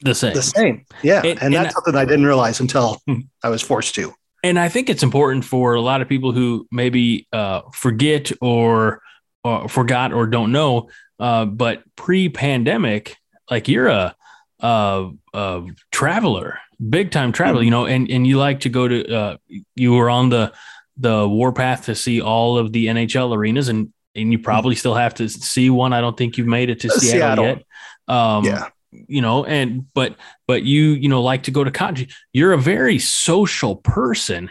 the 0.00 0.14
same. 0.14 0.34
The 0.34 0.42
same. 0.42 0.86
Yeah. 1.02 1.22
and, 1.24 1.42
and 1.42 1.54
that's 1.54 1.74
something 1.74 1.94
I 1.94 2.04
didn't 2.04 2.26
realize 2.26 2.60
until 2.60 3.02
I 3.42 3.48
was 3.48 3.62
forced 3.62 3.94
to. 3.96 4.14
And 4.44 4.58
I 4.58 4.68
think 4.68 4.88
it's 4.88 5.02
important 5.02 5.44
for 5.44 5.74
a 5.74 5.80
lot 5.80 6.00
of 6.00 6.08
people 6.08 6.32
who 6.32 6.68
maybe 6.70 7.26
uh, 7.32 7.62
forget 7.72 8.30
or, 8.40 9.02
or, 9.42 9.68
forgot 9.68 10.12
or 10.12 10.26
don't 10.26 10.52
know. 10.52 10.90
Uh, 11.18 11.44
but 11.44 11.82
pre-pandemic, 11.96 13.16
like 13.50 13.66
you're 13.66 13.88
a, 13.88 14.14
a, 14.60 15.10
a 15.34 15.62
traveler, 15.90 16.58
big 16.88 17.10
time 17.10 17.32
traveler, 17.32 17.62
you 17.62 17.70
know, 17.70 17.86
and 17.86 18.10
and 18.10 18.26
you 18.26 18.38
like 18.38 18.60
to 18.60 18.68
go 18.68 18.88
to. 18.88 19.14
Uh, 19.14 19.36
you 19.74 19.92
were 19.92 20.10
on 20.10 20.28
the 20.28 20.52
the 20.96 21.28
warpath 21.28 21.86
to 21.86 21.94
see 21.94 22.20
all 22.20 22.58
of 22.58 22.72
the 22.72 22.86
NHL 22.86 23.34
arenas, 23.34 23.68
and 23.68 23.92
and 24.14 24.32
you 24.32 24.38
probably 24.38 24.74
still 24.74 24.94
have 24.94 25.14
to 25.14 25.28
see 25.28 25.70
one. 25.70 25.92
I 25.92 26.00
don't 26.00 26.16
think 26.16 26.38
you've 26.38 26.46
made 26.46 26.70
it 26.70 26.80
to 26.80 26.88
uh, 26.88 26.92
Seattle, 26.92 27.44
Seattle, 27.44 27.44
yet. 27.44 27.64
Um, 28.08 28.44
yeah 28.44 28.68
you 28.90 29.20
know 29.20 29.44
and 29.44 29.92
but 29.94 30.16
but 30.46 30.62
you 30.62 30.90
you 30.90 31.08
know 31.08 31.22
like 31.22 31.42
to 31.44 31.50
go 31.50 31.62
to 31.62 31.70
college 31.70 32.14
you're 32.32 32.52
a 32.52 32.58
very 32.58 32.98
social 32.98 33.76
person 33.76 34.50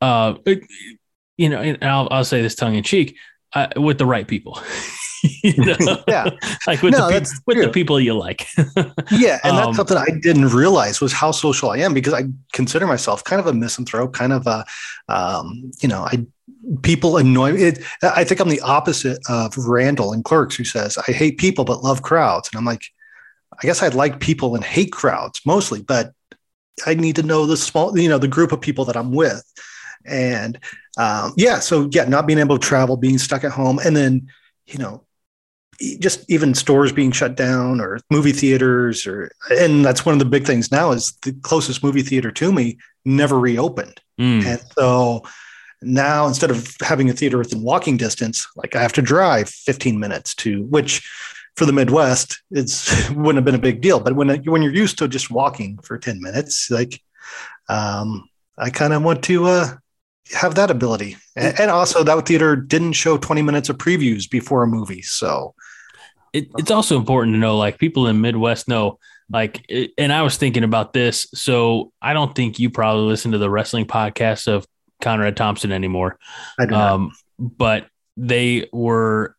uh 0.00 0.34
you 1.36 1.48
know 1.48 1.60
and 1.60 1.82
I'll, 1.82 2.08
I'll 2.10 2.24
say 2.24 2.42
this 2.42 2.54
tongue 2.54 2.74
in 2.74 2.82
cheek 2.82 3.16
uh, 3.54 3.68
with 3.76 3.98
the 3.98 4.06
right 4.06 4.28
people 4.28 4.60
you 5.42 5.54
know? 5.56 6.02
yeah 6.08 6.28
like 6.66 6.82
with, 6.82 6.92
no, 6.92 7.10
the, 7.10 7.20
pe- 7.20 7.26
with 7.46 7.58
the 7.58 7.68
people 7.68 7.98
you 8.00 8.14
like 8.14 8.46
yeah 9.10 9.38
and 9.44 9.56
that's 9.56 9.68
um, 9.68 9.74
something 9.74 9.96
i 9.96 10.08
didn't 10.22 10.48
realize 10.48 11.00
was 11.00 11.12
how 11.12 11.30
social 11.30 11.70
i 11.70 11.78
am 11.78 11.94
because 11.94 12.14
i 12.14 12.24
consider 12.52 12.86
myself 12.86 13.24
kind 13.24 13.40
of 13.40 13.46
a 13.46 13.52
misanthrope 13.52 14.12
kind 14.12 14.32
of 14.32 14.46
a 14.46 14.64
um, 15.08 15.70
you 15.80 15.88
know 15.88 16.02
i 16.02 16.24
people 16.82 17.16
annoy 17.16 17.52
me. 17.52 17.62
It, 17.62 17.84
I 18.02 18.24
think 18.24 18.40
I'm 18.40 18.48
the 18.48 18.60
opposite 18.60 19.18
of 19.28 19.56
Randall 19.56 20.12
and 20.12 20.24
Clerks, 20.24 20.56
who 20.56 20.64
says, 20.64 20.98
I 21.08 21.12
hate 21.12 21.38
people 21.38 21.64
but 21.64 21.82
love 21.82 22.02
crowds. 22.02 22.48
And 22.50 22.58
I'm 22.58 22.64
like, 22.64 22.82
I 23.60 23.66
guess 23.66 23.82
I'd 23.82 23.94
like 23.94 24.20
people 24.20 24.54
and 24.54 24.64
hate 24.64 24.92
crowds 24.92 25.40
mostly, 25.44 25.82
but 25.82 26.12
I 26.86 26.94
need 26.94 27.16
to 27.16 27.22
know 27.22 27.46
the 27.46 27.56
small, 27.56 27.96
you 27.98 28.08
know, 28.08 28.18
the 28.18 28.28
group 28.28 28.52
of 28.52 28.60
people 28.60 28.84
that 28.84 28.96
I'm 28.96 29.12
with. 29.12 29.44
And 30.06 30.58
um, 30.96 31.32
yeah, 31.36 31.58
so 31.58 31.88
yeah, 31.92 32.04
not 32.04 32.26
being 32.26 32.38
able 32.38 32.58
to 32.58 32.66
travel, 32.66 32.96
being 32.96 33.18
stuck 33.18 33.44
at 33.44 33.52
home, 33.52 33.78
and 33.84 33.96
then, 33.96 34.28
you 34.66 34.78
know, 34.78 35.04
just 36.00 36.28
even 36.30 36.54
stores 36.54 36.92
being 36.92 37.12
shut 37.12 37.36
down 37.36 37.80
or 37.80 38.00
movie 38.10 38.32
theaters 38.32 39.06
or 39.06 39.30
and 39.50 39.84
that's 39.84 40.04
one 40.04 40.12
of 40.12 40.18
the 40.18 40.24
big 40.24 40.44
things 40.44 40.72
now 40.72 40.90
is 40.90 41.12
the 41.22 41.32
closest 41.42 41.84
movie 41.84 42.02
theater 42.02 42.30
to 42.30 42.52
me 42.52 42.76
never 43.04 43.38
reopened 43.38 44.00
mm. 44.20 44.44
and 44.44 44.60
so 44.76 45.22
now 45.80 46.26
instead 46.26 46.50
of 46.50 46.74
having 46.82 47.08
a 47.08 47.12
theater 47.12 47.38
within 47.38 47.62
walking 47.62 47.96
distance 47.96 48.46
like 48.56 48.74
i 48.74 48.82
have 48.82 48.92
to 48.92 49.02
drive 49.02 49.48
15 49.48 50.00
minutes 50.00 50.34
to 50.34 50.64
which 50.64 51.08
for 51.58 51.66
the 51.66 51.72
Midwest, 51.72 52.40
it's 52.52 53.10
wouldn't 53.10 53.34
have 53.34 53.44
been 53.44 53.56
a 53.56 53.58
big 53.58 53.80
deal. 53.80 53.98
But 53.98 54.14
when 54.14 54.28
when 54.44 54.62
you're 54.62 54.72
used 54.72 54.96
to 54.98 55.08
just 55.08 55.28
walking 55.28 55.76
for 55.78 55.98
ten 55.98 56.22
minutes, 56.22 56.70
like 56.70 57.02
um, 57.68 58.28
I 58.56 58.70
kind 58.70 58.92
of 58.92 59.02
want 59.02 59.24
to 59.24 59.44
uh, 59.46 59.74
have 60.32 60.54
that 60.56 60.70
ability. 60.70 61.16
And, 61.36 61.58
and, 61.60 61.70
also, 61.70 62.02
that 62.04 62.26
theater 62.26 62.56
didn't 62.56 62.92
show 62.92 63.16
20 63.18 63.42
minutes 63.42 63.68
of 63.68 63.78
previews 63.78 64.28
before 64.28 64.62
a 64.62 64.66
movie, 64.66 65.02
so 65.02 65.54
it, 66.32 66.48
it's 66.58 66.70
also 66.70 66.96
important 66.96 67.34
to 67.34 67.38
know, 67.38 67.56
like 67.56 67.78
people 67.78 68.06
in 68.06 68.20
Midwest 68.20 68.68
know. 68.68 68.98
Like, 69.30 69.70
and 69.98 70.12
I 70.12 70.22
was 70.22 70.38
thinking 70.38 70.64
about 70.64 70.94
this. 70.94 71.26
So 71.34 71.92
I 72.00 72.14
don't 72.14 72.34
think 72.34 72.58
you 72.58 72.70
probably 72.70 73.04
listen 73.04 73.32
to 73.32 73.38
the 73.38 73.50
wrestling 73.50 73.86
podcast 73.86 74.48
of 74.48 74.66
Conrad 75.02 75.36
Thompson 75.36 75.70
anymore. 75.70 76.18
I 76.58 76.66
do 76.66 76.74
um, 76.74 77.12
but 77.38 77.86
they 78.16 78.68
were 78.72 79.36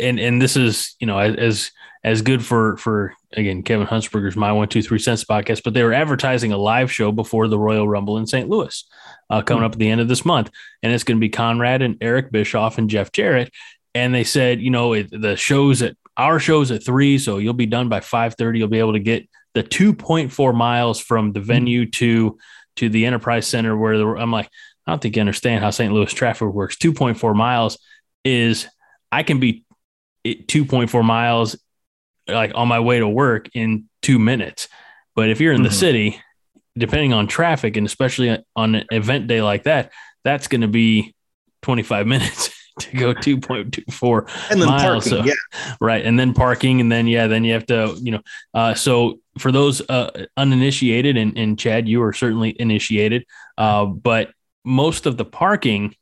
and 0.00 0.18
and 0.18 0.40
this 0.40 0.56
is 0.56 0.94
you 1.00 1.06
know 1.06 1.18
as 1.18 1.70
as 2.02 2.22
good 2.22 2.44
for 2.44 2.76
for 2.78 3.14
again 3.32 3.62
Kevin 3.62 3.86
Hunsberger's 3.86 4.36
my 4.36 4.52
one 4.52 4.68
two 4.68 4.82
three 4.82 4.98
cents 4.98 5.24
podcast, 5.24 5.62
but 5.62 5.74
they 5.74 5.82
were 5.82 5.92
advertising 5.92 6.52
a 6.52 6.56
live 6.56 6.90
show 6.90 7.12
before 7.12 7.48
the 7.48 7.58
Royal 7.58 7.88
Rumble 7.88 8.18
in 8.18 8.26
St. 8.26 8.48
Louis 8.48 8.84
uh, 9.28 9.42
coming 9.42 9.60
mm-hmm. 9.60 9.66
up 9.66 9.72
at 9.72 9.78
the 9.78 9.90
end 9.90 10.00
of 10.00 10.08
this 10.08 10.24
month, 10.24 10.50
and 10.82 10.92
it's 10.92 11.04
going 11.04 11.18
to 11.18 11.20
be 11.20 11.28
Conrad 11.28 11.82
and 11.82 11.96
Eric 12.00 12.32
Bischoff 12.32 12.78
and 12.78 12.90
Jeff 12.90 13.12
Jarrett, 13.12 13.52
and 13.94 14.14
they 14.14 14.24
said 14.24 14.60
you 14.60 14.70
know 14.70 14.94
it, 14.94 15.08
the 15.10 15.36
shows 15.36 15.82
at 15.82 15.96
our 16.16 16.38
shows 16.38 16.70
at 16.70 16.84
three, 16.84 17.18
so 17.18 17.38
you'll 17.38 17.52
be 17.52 17.66
done 17.66 17.88
by 17.88 18.00
five 18.00 18.34
thirty. 18.34 18.58
You'll 18.58 18.68
be 18.68 18.78
able 18.78 18.94
to 18.94 19.00
get 19.00 19.28
the 19.54 19.62
two 19.62 19.94
point 19.94 20.32
four 20.32 20.52
miles 20.52 21.00
from 21.00 21.32
the 21.32 21.40
venue 21.40 21.82
mm-hmm. 21.82 21.90
to 21.90 22.38
to 22.76 22.88
the 22.88 23.04
Enterprise 23.04 23.46
Center 23.46 23.76
where 23.76 23.98
the, 23.98 24.06
I'm 24.06 24.32
like 24.32 24.48
I 24.86 24.92
don't 24.92 25.02
think 25.02 25.16
you 25.16 25.20
understand 25.20 25.62
how 25.62 25.70
St. 25.70 25.92
Louis 25.92 26.12
traffic 26.12 26.48
works. 26.48 26.76
Two 26.76 26.92
point 26.92 27.18
four 27.18 27.34
miles 27.34 27.78
is 28.24 28.66
I 29.12 29.22
can 29.22 29.40
be 29.40 29.64
2.4 30.24 31.04
miles 31.04 31.56
like 32.28 32.52
on 32.54 32.68
my 32.68 32.80
way 32.80 32.98
to 32.98 33.08
work 33.08 33.48
in 33.54 33.88
two 34.02 34.18
minutes. 34.18 34.68
But 35.14 35.30
if 35.30 35.40
you're 35.40 35.52
in 35.52 35.62
mm-hmm. 35.62 35.68
the 35.68 35.74
city, 35.74 36.20
depending 36.76 37.12
on 37.12 37.26
traffic 37.26 37.76
and 37.76 37.86
especially 37.86 38.42
on 38.56 38.74
an 38.74 38.86
event 38.90 39.26
day 39.26 39.42
like 39.42 39.64
that, 39.64 39.92
that's 40.24 40.48
going 40.48 40.60
to 40.60 40.68
be 40.68 41.14
25 41.62 42.06
minutes 42.06 42.50
to 42.80 42.96
go 42.96 43.12
2.24 43.12 44.50
and 44.50 44.60
then 44.60 44.68
miles. 44.68 45.08
Parking, 45.08 45.24
so, 45.24 45.24
yeah. 45.24 45.74
Right. 45.80 46.04
And 46.04 46.18
then 46.18 46.32
parking. 46.32 46.80
And 46.80 46.90
then, 46.90 47.06
yeah, 47.06 47.26
then 47.26 47.44
you 47.44 47.52
have 47.52 47.66
to, 47.66 47.96
you 48.00 48.12
know, 48.12 48.22
uh, 48.54 48.74
so 48.74 49.20
for 49.38 49.52
those 49.52 49.82
uh, 49.88 50.26
uninitiated 50.36 51.16
and, 51.16 51.36
and 51.36 51.58
Chad, 51.58 51.88
you 51.88 52.02
are 52.02 52.12
certainly 52.12 52.58
initiated. 52.58 53.26
Uh, 53.58 53.86
but 53.86 54.30
most 54.64 55.06
of 55.06 55.16
the 55.16 55.24
parking 55.24 55.94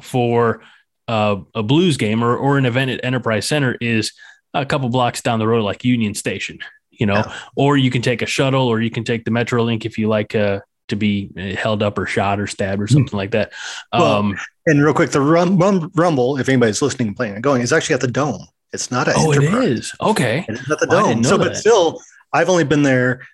for 0.00 0.62
uh, 1.08 1.40
a 1.54 1.62
blues 1.62 1.96
game 1.96 2.22
or, 2.22 2.36
or 2.36 2.58
an 2.58 2.66
event 2.66 2.90
at 2.90 3.04
Enterprise 3.04 3.48
Center 3.48 3.76
is 3.80 4.12
a 4.54 4.64
couple 4.64 4.88
blocks 4.90 5.22
down 5.22 5.38
the 5.38 5.48
road, 5.48 5.64
like 5.64 5.84
Union 5.84 6.14
Station, 6.14 6.58
you 6.90 7.06
know, 7.06 7.14
yeah. 7.14 7.34
or 7.56 7.76
you 7.76 7.90
can 7.90 8.02
take 8.02 8.22
a 8.22 8.26
shuttle 8.26 8.68
or 8.68 8.80
you 8.80 8.90
can 8.90 9.04
take 9.04 9.24
the 9.24 9.30
Metrolink 9.30 9.84
if 9.84 9.98
you 9.98 10.08
like 10.08 10.34
uh, 10.34 10.60
to 10.88 10.96
be 10.96 11.30
held 11.54 11.82
up 11.82 11.98
or 11.98 12.06
shot 12.06 12.38
or 12.38 12.46
stabbed 12.46 12.80
or 12.80 12.86
hmm. 12.86 12.92
something 12.92 13.14
mm 13.14 13.18
like 13.18 13.30
that. 13.32 13.52
Well, 13.92 14.16
um, 14.16 14.38
and 14.66 14.84
real 14.84 14.94
quick, 14.94 15.10
the 15.10 15.20
rum, 15.20 15.56
rum, 15.56 15.90
Rumble, 15.94 16.38
if 16.38 16.48
anybody's 16.48 16.82
listening 16.82 17.08
and 17.08 17.16
playing 17.16 17.34
and 17.34 17.42
going, 17.42 17.62
is 17.62 17.72
actually 17.72 17.94
at 17.94 18.00
the 18.02 18.08
Dome. 18.08 18.46
It's 18.72 18.90
not 18.90 19.08
at 19.08 19.14
Oh, 19.16 19.32
Enterprise. 19.32 19.64
it 19.64 19.72
is. 19.72 19.92
Okay. 20.00 20.44
It's 20.46 20.70
at 20.70 20.78
the 20.78 20.86
Dome. 20.86 21.24
So, 21.24 21.38
that. 21.38 21.48
but 21.48 21.56
still, 21.56 22.00
I've 22.34 22.50
only 22.50 22.64
been 22.64 22.82
there. 22.82 23.26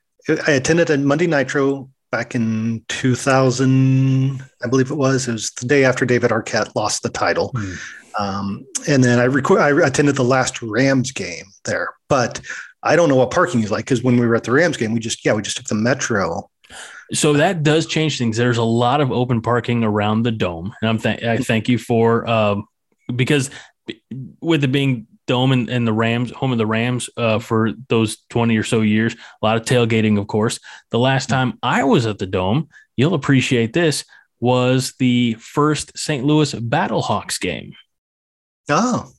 I 0.47 0.53
attended 0.53 0.91
a 0.91 0.99
Monday 0.99 1.27
Nitro 1.27 1.91
back 2.15 2.37
in 2.37 2.85
2000, 2.89 4.41
I 4.63 4.69
believe 4.69 4.93
it 4.93 4.95
was. 4.95 5.27
It 5.27 5.33
was 5.33 5.51
the 5.51 5.67
day 5.67 5.85
after 5.85 6.07
David 6.07 6.31
Arquette 6.31 6.73
lost 6.77 7.03
the 7.03 7.09
title. 7.09 7.51
Mm. 7.55 7.79
Um, 8.21 8.67
and 8.89 9.03
then 9.03 9.19
I, 9.19 9.25
record, 9.25 9.61
I 9.61 9.85
attended 9.85 10.15
the 10.15 10.23
last 10.23 10.63
Rams 10.63 11.11
game 11.11 11.47
there, 11.65 11.89
but 12.09 12.41
I 12.85 12.95
don't 12.95 13.09
know 13.09 13.17
what 13.17 13.33
parking 13.33 13.65
is 13.65 13.73
like 13.73 13.85
because 13.85 14.05
when 14.05 14.17
we 14.17 14.29
were 14.29 14.37
at 14.37 14.45
the 14.45 14.53
Rams 14.53 14.77
game, 14.77 14.93
we 14.93 15.01
just, 15.01 15.25
yeah, 15.25 15.33
we 15.33 15.43
just 15.43 15.57
took 15.57 15.67
the 15.67 15.75
Metro. 15.75 16.49
So 17.13 17.33
that 17.33 17.65
does 17.65 17.85
change 17.85 18.17
things. 18.17 18.37
There's 18.37 18.59
a 18.59 18.63
lot 18.63 19.01
of 19.01 19.11
open 19.11 19.43
parking 19.43 19.83
around 19.83 20.23
the 20.23 20.31
dome. 20.31 20.73
And 20.81 20.89
I'm 20.89 20.99
th- 20.99 21.25
I 21.25 21.39
thank 21.39 21.69
you 21.69 21.79
for, 21.79 22.29
um, 22.31 22.69
because 23.17 23.51
with 24.41 24.63
it 24.63 24.71
being 24.71 25.09
dome 25.27 25.53
and, 25.53 25.69
and 25.69 25.87
the 25.87 25.93
Rams, 25.93 26.31
home 26.31 26.53
of 26.53 26.59
the 26.59 26.67
Rams, 26.67 27.09
uh, 27.17 27.39
for 27.39 27.73
those 27.89 28.19
20 28.31 28.57
or 28.57 28.63
so 28.63 28.81
years. 28.81 29.15
A 29.15 29.47
lot 29.47 29.57
of 29.57 29.65
tailgating, 29.65 30.19
of 30.19 30.27
course. 30.27 30.61
The 30.91 30.99
last 30.99 31.29
time 31.29 31.59
I 31.63 31.85
was 31.85 32.07
at 32.07 32.19
the 32.19 32.27
dome, 32.27 32.69
you'll 32.97 33.15
appreciate 33.15 33.73
this, 33.73 34.05
was 34.41 34.95
the 34.99 35.35
first 35.35 35.97
St. 35.97 36.25
Louis 36.25 36.53
Battlehawks 36.53 37.41
game. 37.41 37.73
Oh, 38.69 39.11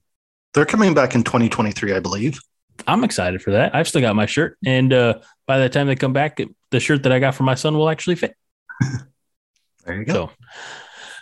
they're 0.54 0.66
coming 0.66 0.94
back 0.94 1.16
in 1.16 1.24
2023, 1.24 1.94
I 1.94 2.00
believe. 2.00 2.40
I'm 2.88 3.04
excited 3.04 3.42
for 3.42 3.52
that. 3.52 3.74
I've 3.74 3.88
still 3.88 4.02
got 4.02 4.16
my 4.16 4.26
shirt. 4.26 4.58
And 4.66 4.92
uh, 4.94 5.20
by 5.48 5.60
the 5.60 5.70
time 5.70 5.88
they 5.88 5.96
come 5.96 6.14
back, 6.14 6.40
the 6.72 6.80
shirt 6.80 7.04
that 7.04 7.12
I 7.12 7.20
got 7.20 7.36
for 7.36 7.44
my 7.44 7.56
son 7.56 7.78
will 7.78 7.90
actually 7.90 8.16
fit. 8.16 8.36
there 9.86 9.96
you 9.98 10.06
go. 10.06 10.32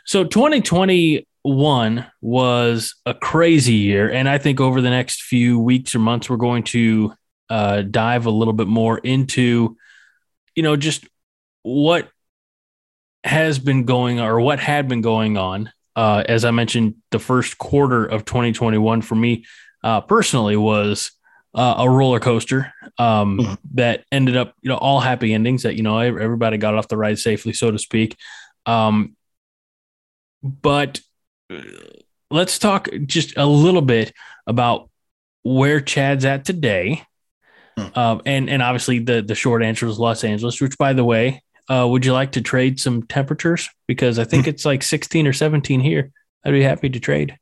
So, 0.05 0.23
so 0.23 0.25
2020 0.25 1.27
one 1.43 2.05
was 2.21 2.95
a 3.05 3.13
crazy 3.13 3.73
year. 3.73 4.09
And 4.09 4.27
I 4.27 4.37
think 4.37 4.59
over 4.59 4.81
the 4.81 4.89
next 4.89 5.23
few 5.23 5.59
weeks 5.59 5.93
or 5.93 5.99
months, 5.99 6.29
we're 6.29 6.37
going 6.37 6.63
to 6.63 7.13
uh, 7.49 7.81
dive 7.81 8.25
a 8.25 8.31
little 8.31 8.53
bit 8.53 8.67
more 8.67 8.97
into, 8.97 9.77
you 10.55 10.63
know, 10.63 10.75
just 10.75 11.05
what 11.61 12.09
has 13.23 13.59
been 13.59 13.83
going 13.83 14.19
or 14.19 14.39
what 14.39 14.59
had 14.59 14.87
been 14.87 15.01
going 15.01 15.37
on. 15.37 15.71
Uh, 15.95 16.23
as 16.27 16.43
I 16.45 16.51
mentioned, 16.51 16.95
the 17.11 17.19
first 17.19 17.57
quarter 17.57 18.05
of 18.05 18.25
2021 18.25 19.01
for 19.01 19.15
me 19.15 19.45
uh, 19.83 20.01
personally 20.01 20.55
was 20.57 21.11
uh, 21.53 21.75
a 21.79 21.89
roller 21.89 22.19
coaster 22.19 22.73
um, 22.97 23.37
mm-hmm. 23.37 23.53
that 23.75 24.05
ended 24.11 24.37
up, 24.37 24.55
you 24.61 24.69
know, 24.69 24.77
all 24.77 25.01
happy 25.01 25.33
endings 25.33 25.63
that, 25.63 25.75
you 25.75 25.83
know, 25.83 25.99
everybody 25.99 26.57
got 26.57 26.73
off 26.73 26.87
the 26.87 26.97
ride 26.97 27.19
safely, 27.19 27.53
so 27.53 27.69
to 27.69 27.77
speak. 27.77 28.17
Um, 28.65 29.15
but 30.41 30.99
let's 32.31 32.59
talk 32.59 32.89
just 33.05 33.37
a 33.37 33.45
little 33.45 33.81
bit 33.81 34.13
about 34.47 34.89
where 35.43 35.79
Chad's 35.79 36.25
at 36.25 36.45
today. 36.45 37.03
Hmm. 37.77 37.99
Um, 37.99 38.21
and 38.25 38.49
and 38.49 38.61
obviously 38.61 38.99
the 38.99 39.21
the 39.21 39.35
short 39.35 39.63
answer 39.63 39.87
is 39.87 39.99
Los 39.99 40.23
Angeles, 40.23 40.61
which 40.61 40.77
by 40.77 40.93
the 40.93 41.03
way, 41.03 41.43
uh, 41.69 41.87
would 41.89 42.05
you 42.05 42.13
like 42.13 42.33
to 42.33 42.41
trade 42.41 42.79
some 42.79 43.03
temperatures? 43.03 43.69
Because 43.87 44.19
I 44.19 44.25
think 44.25 44.45
hmm. 44.45 44.49
it's 44.49 44.65
like 44.65 44.83
16 44.83 45.27
or 45.27 45.33
17 45.33 45.79
here. 45.79 46.11
I'd 46.45 46.51
be 46.51 46.63
happy 46.63 46.89
to 46.89 46.99
trade. 46.99 47.37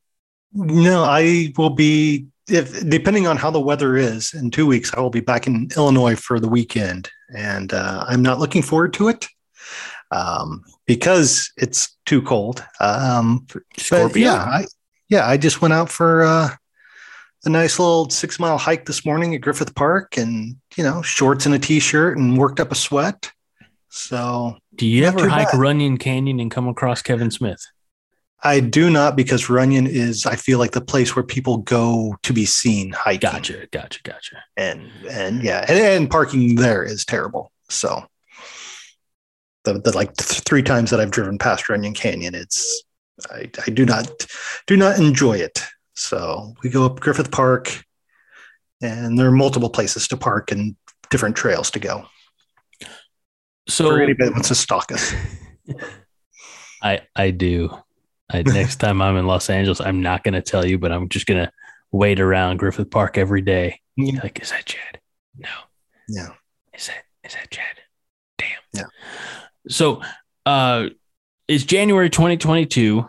No, 0.53 1.03
I 1.03 1.53
will 1.57 1.71
be 1.71 2.27
if 2.49 2.87
depending 2.87 3.27
on 3.27 3.37
how 3.37 3.51
the 3.51 3.59
weather 3.59 3.95
is 3.95 4.33
in 4.33 4.51
two 4.51 4.65
weeks, 4.65 4.93
I 4.93 4.99
will 4.99 5.09
be 5.09 5.21
back 5.21 5.47
in 5.47 5.69
Illinois 5.75 6.15
for 6.15 6.39
the 6.39 6.49
weekend, 6.49 7.09
and 7.35 7.73
uh, 7.73 8.05
I'm 8.07 8.21
not 8.21 8.39
looking 8.39 8.61
forward 8.61 8.93
to 8.93 9.07
it 9.07 9.27
um, 10.11 10.63
because 10.85 11.51
it's 11.57 11.97
too 12.05 12.21
cold. 12.21 12.63
Um, 12.79 13.47
Scorpio. 13.77 14.23
yeah, 14.23 14.35
I, 14.35 14.65
yeah, 15.09 15.27
I 15.27 15.37
just 15.37 15.61
went 15.61 15.73
out 15.73 15.89
for 15.89 16.23
uh, 16.23 16.49
a 17.45 17.49
nice 17.49 17.79
little 17.79 18.09
six 18.09 18.39
mile 18.39 18.57
hike 18.57 18.85
this 18.85 19.05
morning 19.05 19.33
at 19.33 19.41
Griffith 19.41 19.73
Park, 19.75 20.17
and 20.17 20.57
you 20.75 20.83
know, 20.83 21.01
shorts 21.01 21.45
and 21.45 21.55
a 21.55 21.59
t 21.59 21.79
shirt, 21.79 22.17
and 22.17 22.37
worked 22.37 22.59
up 22.59 22.71
a 22.71 22.75
sweat. 22.75 23.31
So, 23.89 24.57
do 24.75 24.87
you 24.87 25.03
ever 25.05 25.27
hike 25.27 25.51
bad. 25.51 25.59
Runyon 25.59 25.97
Canyon 25.97 26.39
and 26.39 26.51
come 26.51 26.67
across 26.67 27.01
Kevin 27.01 27.31
Smith? 27.31 27.65
I 28.43 28.59
do 28.59 28.89
not 28.89 29.15
because 29.15 29.49
Runyon 29.49 29.85
is, 29.85 30.25
I 30.25 30.35
feel 30.35 30.57
like 30.57 30.71
the 30.71 30.81
place 30.81 31.15
where 31.15 31.23
people 31.23 31.57
go 31.57 32.15
to 32.23 32.33
be 32.33 32.45
seen 32.45 32.91
hiking. 32.91 33.19
Gotcha, 33.19 33.67
gotcha, 33.71 33.99
gotcha. 34.03 34.43
And 34.57 34.89
and 35.09 35.43
yeah, 35.43 35.63
and, 35.67 35.77
and 35.77 36.09
parking 36.09 36.55
there 36.55 36.83
is 36.83 37.05
terrible. 37.05 37.51
So 37.69 38.03
the, 39.63 39.79
the 39.79 39.95
like 39.95 40.15
th- 40.15 40.41
three 40.41 40.63
times 40.63 40.89
that 40.89 40.99
I've 40.99 41.11
driven 41.11 41.37
past 41.37 41.69
Runyon 41.69 41.93
Canyon, 41.93 42.35
it's 42.35 42.83
I, 43.29 43.49
I 43.65 43.69
do 43.71 43.85
not 43.85 44.09
do 44.67 44.77
not 44.77 44.99
enjoy 44.99 45.37
it. 45.37 45.63
So 45.95 46.53
we 46.63 46.69
go 46.69 46.85
up 46.85 46.99
Griffith 46.99 47.31
Park, 47.31 47.83
and 48.81 49.17
there 49.17 49.27
are 49.27 49.31
multiple 49.31 49.69
places 49.69 50.07
to 50.09 50.17
park 50.17 50.51
and 50.51 50.75
different 51.09 51.35
trails 51.35 51.71
to 51.71 51.79
go. 51.79 52.05
So 53.67 53.89
for 53.89 54.01
anybody 54.01 54.29
that 54.29 54.33
wants 54.33 54.47
to 54.47 54.55
stalk 54.55 54.91
us, 54.91 55.13
I 56.83 57.01
I 57.15 57.31
do. 57.31 57.75
I, 58.33 58.43
next 58.43 58.77
time 58.77 59.01
I'm 59.01 59.17
in 59.17 59.27
Los 59.27 59.49
Angeles, 59.49 59.81
I'm 59.81 60.01
not 60.01 60.23
going 60.23 60.33
to 60.33 60.41
tell 60.41 60.65
you, 60.65 60.79
but 60.79 60.91
I'm 60.91 61.09
just 61.09 61.25
going 61.25 61.45
to 61.45 61.51
wait 61.91 62.19
around 62.19 62.57
Griffith 62.57 62.89
Park 62.89 63.17
every 63.17 63.41
day. 63.41 63.81
Yeah. 63.97 64.21
Like, 64.23 64.41
is 64.41 64.51
that 64.51 64.65
Chad? 64.65 65.01
No. 65.37 65.49
Yeah. 66.07 66.29
Is 66.73 66.87
that 66.87 67.03
is 67.23 67.33
that 67.33 67.51
Chad? 67.51 67.77
Damn. 68.37 68.47
Yeah. 68.73 68.83
So 69.67 70.01
uh 70.45 70.87
it's 71.47 71.63
January 71.63 72.09
2022. 72.09 73.07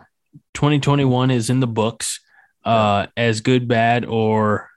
2021 0.53 1.31
is 1.31 1.49
in 1.49 1.59
the 1.59 1.67
books. 1.67 2.19
Uh 2.63 3.07
as 3.17 3.41
good, 3.41 3.67
bad, 3.67 4.05
or 4.05 4.69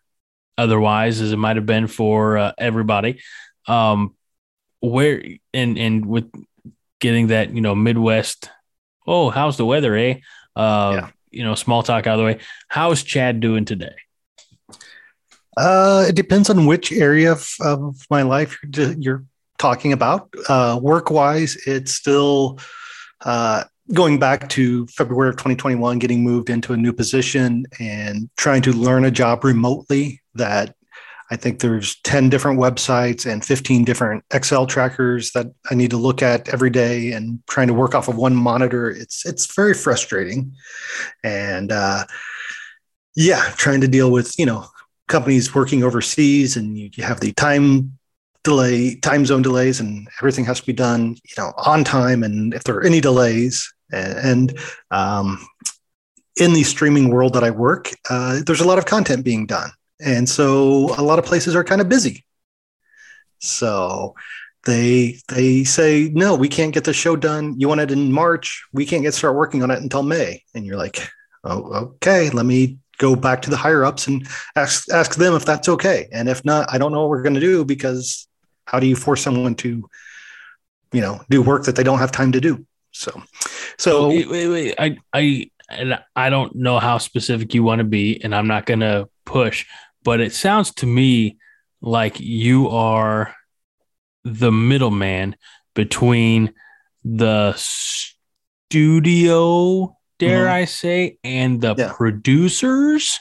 otherwise 0.58 1.20
as 1.20 1.32
it 1.32 1.36
might 1.36 1.56
have 1.56 1.66
been 1.66 1.86
for 1.86 2.38
uh, 2.38 2.52
everybody. 2.58 3.20
Um 3.66 4.14
where 4.80 5.22
and 5.52 5.78
and 5.78 6.06
with 6.06 6.30
getting 7.00 7.28
that, 7.28 7.54
you 7.54 7.60
know, 7.60 7.74
Midwest, 7.74 8.50
oh, 9.06 9.30
how's 9.30 9.56
the 9.56 9.66
weather, 9.66 9.94
eh? 9.96 10.18
Uh 10.54 10.92
yeah. 10.94 11.10
you 11.30 11.44
know, 11.44 11.54
small 11.54 11.82
talk 11.82 12.06
out 12.06 12.14
of 12.14 12.18
the 12.20 12.24
way. 12.24 12.38
How's 12.68 13.02
Chad 13.02 13.40
doing 13.40 13.64
today? 13.64 13.94
Uh, 15.56 16.04
it 16.08 16.14
depends 16.14 16.50
on 16.50 16.66
which 16.66 16.92
area 16.92 17.32
of, 17.32 17.48
of 17.60 17.96
my 18.10 18.22
life 18.22 18.58
you're, 18.74 18.92
you're 18.92 19.24
talking 19.58 19.92
about. 19.92 20.32
Uh, 20.48 20.78
work 20.80 21.10
wise, 21.10 21.56
it's 21.66 21.92
still 21.92 22.58
uh, 23.24 23.64
going 23.92 24.18
back 24.18 24.48
to 24.50 24.86
February 24.88 25.28
of 25.28 25.36
2021, 25.36 25.98
getting 25.98 26.22
moved 26.22 26.50
into 26.50 26.72
a 26.72 26.76
new 26.76 26.92
position 26.92 27.64
and 27.78 28.28
trying 28.36 28.62
to 28.62 28.72
learn 28.72 29.04
a 29.04 29.10
job 29.10 29.44
remotely 29.44 30.20
that 30.34 30.74
I 31.30 31.36
think 31.36 31.58
there's 31.58 31.96
10 32.02 32.28
different 32.28 32.60
websites 32.60 33.30
and 33.30 33.44
15 33.44 33.84
different 33.84 34.24
Excel 34.32 34.66
trackers 34.66 35.32
that 35.32 35.46
I 35.70 35.74
need 35.74 35.90
to 35.90 35.96
look 35.96 36.22
at 36.22 36.48
every 36.48 36.70
day 36.70 37.12
and 37.12 37.40
trying 37.48 37.66
to 37.66 37.74
work 37.74 37.94
off 37.94 38.08
of 38.08 38.16
one 38.16 38.36
monitor. 38.36 38.90
It's 38.90 39.26
it's 39.26 39.52
very 39.54 39.74
frustrating. 39.74 40.52
And 41.24 41.72
uh, 41.72 42.04
yeah, 43.16 43.50
trying 43.56 43.80
to 43.80 43.88
deal 43.88 44.12
with, 44.12 44.38
you 44.38 44.46
know, 44.46 44.66
companies 45.08 45.54
working 45.54 45.82
overseas 45.82 46.56
and 46.56 46.78
you, 46.78 46.90
you 46.94 47.02
have 47.02 47.20
the 47.20 47.32
time 47.32 47.95
delay, 48.46 48.94
time 48.96 49.26
zone 49.26 49.42
delays, 49.42 49.80
and 49.80 50.08
everything 50.20 50.46
has 50.46 50.60
to 50.60 50.66
be 50.66 50.72
done, 50.72 51.16
you 51.24 51.34
know, 51.36 51.52
on 51.58 51.84
time. 51.84 52.22
And 52.22 52.54
if 52.54 52.64
there 52.64 52.76
are 52.76 52.86
any 52.86 53.00
delays, 53.00 53.54
and, 53.92 54.58
um, 54.90 55.46
in 56.40 56.52
the 56.52 56.62
streaming 56.62 57.08
world 57.08 57.32
that 57.34 57.44
I 57.44 57.50
work, 57.50 57.90
uh, 58.10 58.40
there's 58.44 58.60
a 58.60 58.66
lot 58.66 58.78
of 58.78 58.84
content 58.84 59.24
being 59.24 59.46
done, 59.46 59.70
and 60.00 60.28
so 60.28 60.94
a 60.98 61.02
lot 61.02 61.18
of 61.18 61.24
places 61.24 61.54
are 61.54 61.64
kind 61.64 61.80
of 61.80 61.88
busy. 61.88 62.24
So 63.38 64.14
they 64.66 65.18
they 65.28 65.64
say 65.64 66.10
no, 66.12 66.34
we 66.34 66.48
can't 66.48 66.74
get 66.74 66.84
the 66.84 66.92
show 66.92 67.16
done. 67.16 67.54
You 67.58 67.68
want 67.68 67.80
it 67.80 67.90
in 67.90 68.12
March? 68.12 68.66
We 68.72 68.84
can't 68.84 69.02
get 69.02 69.14
start 69.14 69.36
working 69.36 69.62
on 69.62 69.70
it 69.70 69.80
until 69.80 70.02
May. 70.02 70.42
And 70.54 70.66
you're 70.66 70.76
like, 70.76 71.08
oh, 71.44 71.62
okay, 71.96 72.28
let 72.30 72.44
me 72.44 72.78
go 72.98 73.14
back 73.14 73.42
to 73.42 73.50
the 73.50 73.56
higher 73.56 73.84
ups 73.84 74.06
and 74.06 74.26
ask 74.56 74.90
ask 74.92 75.14
them 75.14 75.34
if 75.34 75.44
that's 75.44 75.68
okay. 75.68 76.08
And 76.12 76.28
if 76.28 76.44
not, 76.44 76.68
I 76.72 76.78
don't 76.78 76.92
know 76.92 77.02
what 77.02 77.10
we're 77.10 77.22
going 77.22 77.40
to 77.40 77.48
do 77.52 77.64
because 77.64 78.28
how 78.66 78.78
do 78.80 78.86
you 78.86 78.96
force 78.96 79.22
someone 79.22 79.54
to, 79.56 79.88
you 80.92 81.00
know, 81.00 81.20
do 81.30 81.40
work 81.42 81.64
that 81.64 81.76
they 81.76 81.82
don't 81.82 81.98
have 81.98 82.12
time 82.12 82.32
to 82.32 82.40
do? 82.40 82.66
So, 82.92 83.22
so 83.78 84.08
wait, 84.08 84.28
wait, 84.28 84.48
wait. 84.48 84.74
I 84.78 84.98
I 85.12 85.50
and 85.68 85.98
I 86.14 86.30
don't 86.30 86.54
know 86.54 86.78
how 86.78 86.98
specific 86.98 87.54
you 87.54 87.62
want 87.62 87.80
to 87.80 87.84
be, 87.84 88.22
and 88.22 88.34
I'm 88.34 88.46
not 88.46 88.66
going 88.66 88.80
to 88.80 89.08
push, 89.24 89.66
but 90.04 90.20
it 90.20 90.32
sounds 90.32 90.72
to 90.74 90.86
me 90.86 91.38
like 91.80 92.20
you 92.20 92.68
are 92.68 93.34
the 94.24 94.50
middleman 94.52 95.36
between 95.74 96.54
the 97.04 97.54
studio, 98.68 99.96
dare 100.18 100.46
mm-hmm. 100.46 100.54
I 100.54 100.64
say, 100.64 101.18
and 101.22 101.60
the 101.60 101.74
yeah. 101.76 101.92
producers. 101.94 103.20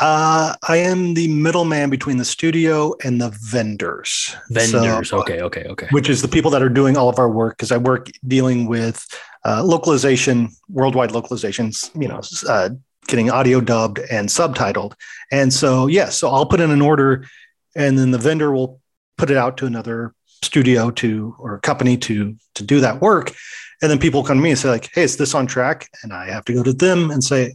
Uh, 0.00 0.54
I 0.66 0.78
am 0.78 1.14
the 1.14 1.28
middleman 1.28 1.88
between 1.88 2.16
the 2.16 2.24
studio 2.24 2.94
and 3.04 3.20
the 3.20 3.30
vendors. 3.40 4.34
Vendors, 4.50 5.10
so, 5.10 5.20
okay, 5.20 5.40
okay, 5.40 5.64
okay. 5.64 5.86
Which 5.90 6.08
is 6.08 6.20
the 6.20 6.28
people 6.28 6.50
that 6.50 6.62
are 6.62 6.68
doing 6.68 6.96
all 6.96 7.08
of 7.08 7.18
our 7.18 7.30
work 7.30 7.56
because 7.56 7.70
I 7.70 7.76
work 7.76 8.10
dealing 8.26 8.66
with 8.66 9.06
uh, 9.44 9.62
localization, 9.62 10.48
worldwide 10.68 11.10
localizations. 11.10 11.90
You 12.00 12.08
know, 12.08 12.20
uh, 12.48 12.70
getting 13.06 13.30
audio 13.30 13.60
dubbed 13.60 14.00
and 14.10 14.28
subtitled. 14.28 14.94
And 15.30 15.52
so, 15.52 15.86
yes, 15.86 16.06
yeah, 16.06 16.10
so 16.10 16.28
I'll 16.30 16.46
put 16.46 16.60
in 16.60 16.70
an 16.70 16.82
order, 16.82 17.26
and 17.76 17.96
then 17.96 18.10
the 18.10 18.18
vendor 18.18 18.52
will 18.52 18.80
put 19.16 19.30
it 19.30 19.36
out 19.36 19.56
to 19.58 19.66
another 19.66 20.12
studio 20.42 20.90
to 20.90 21.36
or 21.38 21.60
company 21.60 21.96
to 21.98 22.34
to 22.54 22.64
do 22.64 22.80
that 22.80 23.00
work. 23.00 23.32
And 23.80 23.90
then 23.90 23.98
people 23.98 24.24
come 24.24 24.38
to 24.38 24.42
me 24.42 24.50
and 24.50 24.58
say 24.58 24.70
like, 24.70 24.90
"Hey, 24.92 25.04
is 25.04 25.18
this 25.18 25.36
on 25.36 25.46
track?" 25.46 25.88
And 26.02 26.12
I 26.12 26.30
have 26.30 26.44
to 26.46 26.52
go 26.52 26.64
to 26.64 26.72
them 26.72 27.12
and 27.12 27.22
say, 27.22 27.54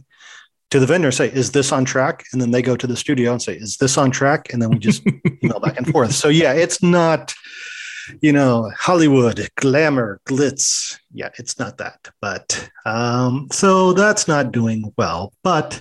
to 0.70 0.78
the 0.78 0.86
vendor 0.86 1.10
say 1.10 1.28
is 1.28 1.52
this 1.52 1.72
on 1.72 1.84
track? 1.84 2.24
And 2.32 2.40
then 2.40 2.50
they 2.50 2.62
go 2.62 2.76
to 2.76 2.86
the 2.86 2.96
studio 2.96 3.32
and 3.32 3.42
say 3.42 3.54
is 3.54 3.76
this 3.76 3.98
on 3.98 4.10
track? 4.10 4.52
And 4.52 4.62
then 4.62 4.70
we 4.70 4.78
just 4.78 5.02
email 5.44 5.60
back 5.60 5.76
and 5.76 5.86
forth. 5.88 6.12
So 6.12 6.28
yeah 6.28 6.52
it's 6.52 6.82
not 6.82 7.34
you 8.22 8.32
know 8.32 8.70
hollywood 8.76 9.48
glamour 9.56 10.20
glitz. 10.26 10.98
Yeah 11.12 11.30
it's 11.38 11.58
not 11.58 11.78
that. 11.78 12.08
But 12.20 12.70
um 12.86 13.48
so 13.52 13.92
that's 13.92 14.28
not 14.28 14.52
doing 14.52 14.92
well. 14.96 15.32
But 15.42 15.80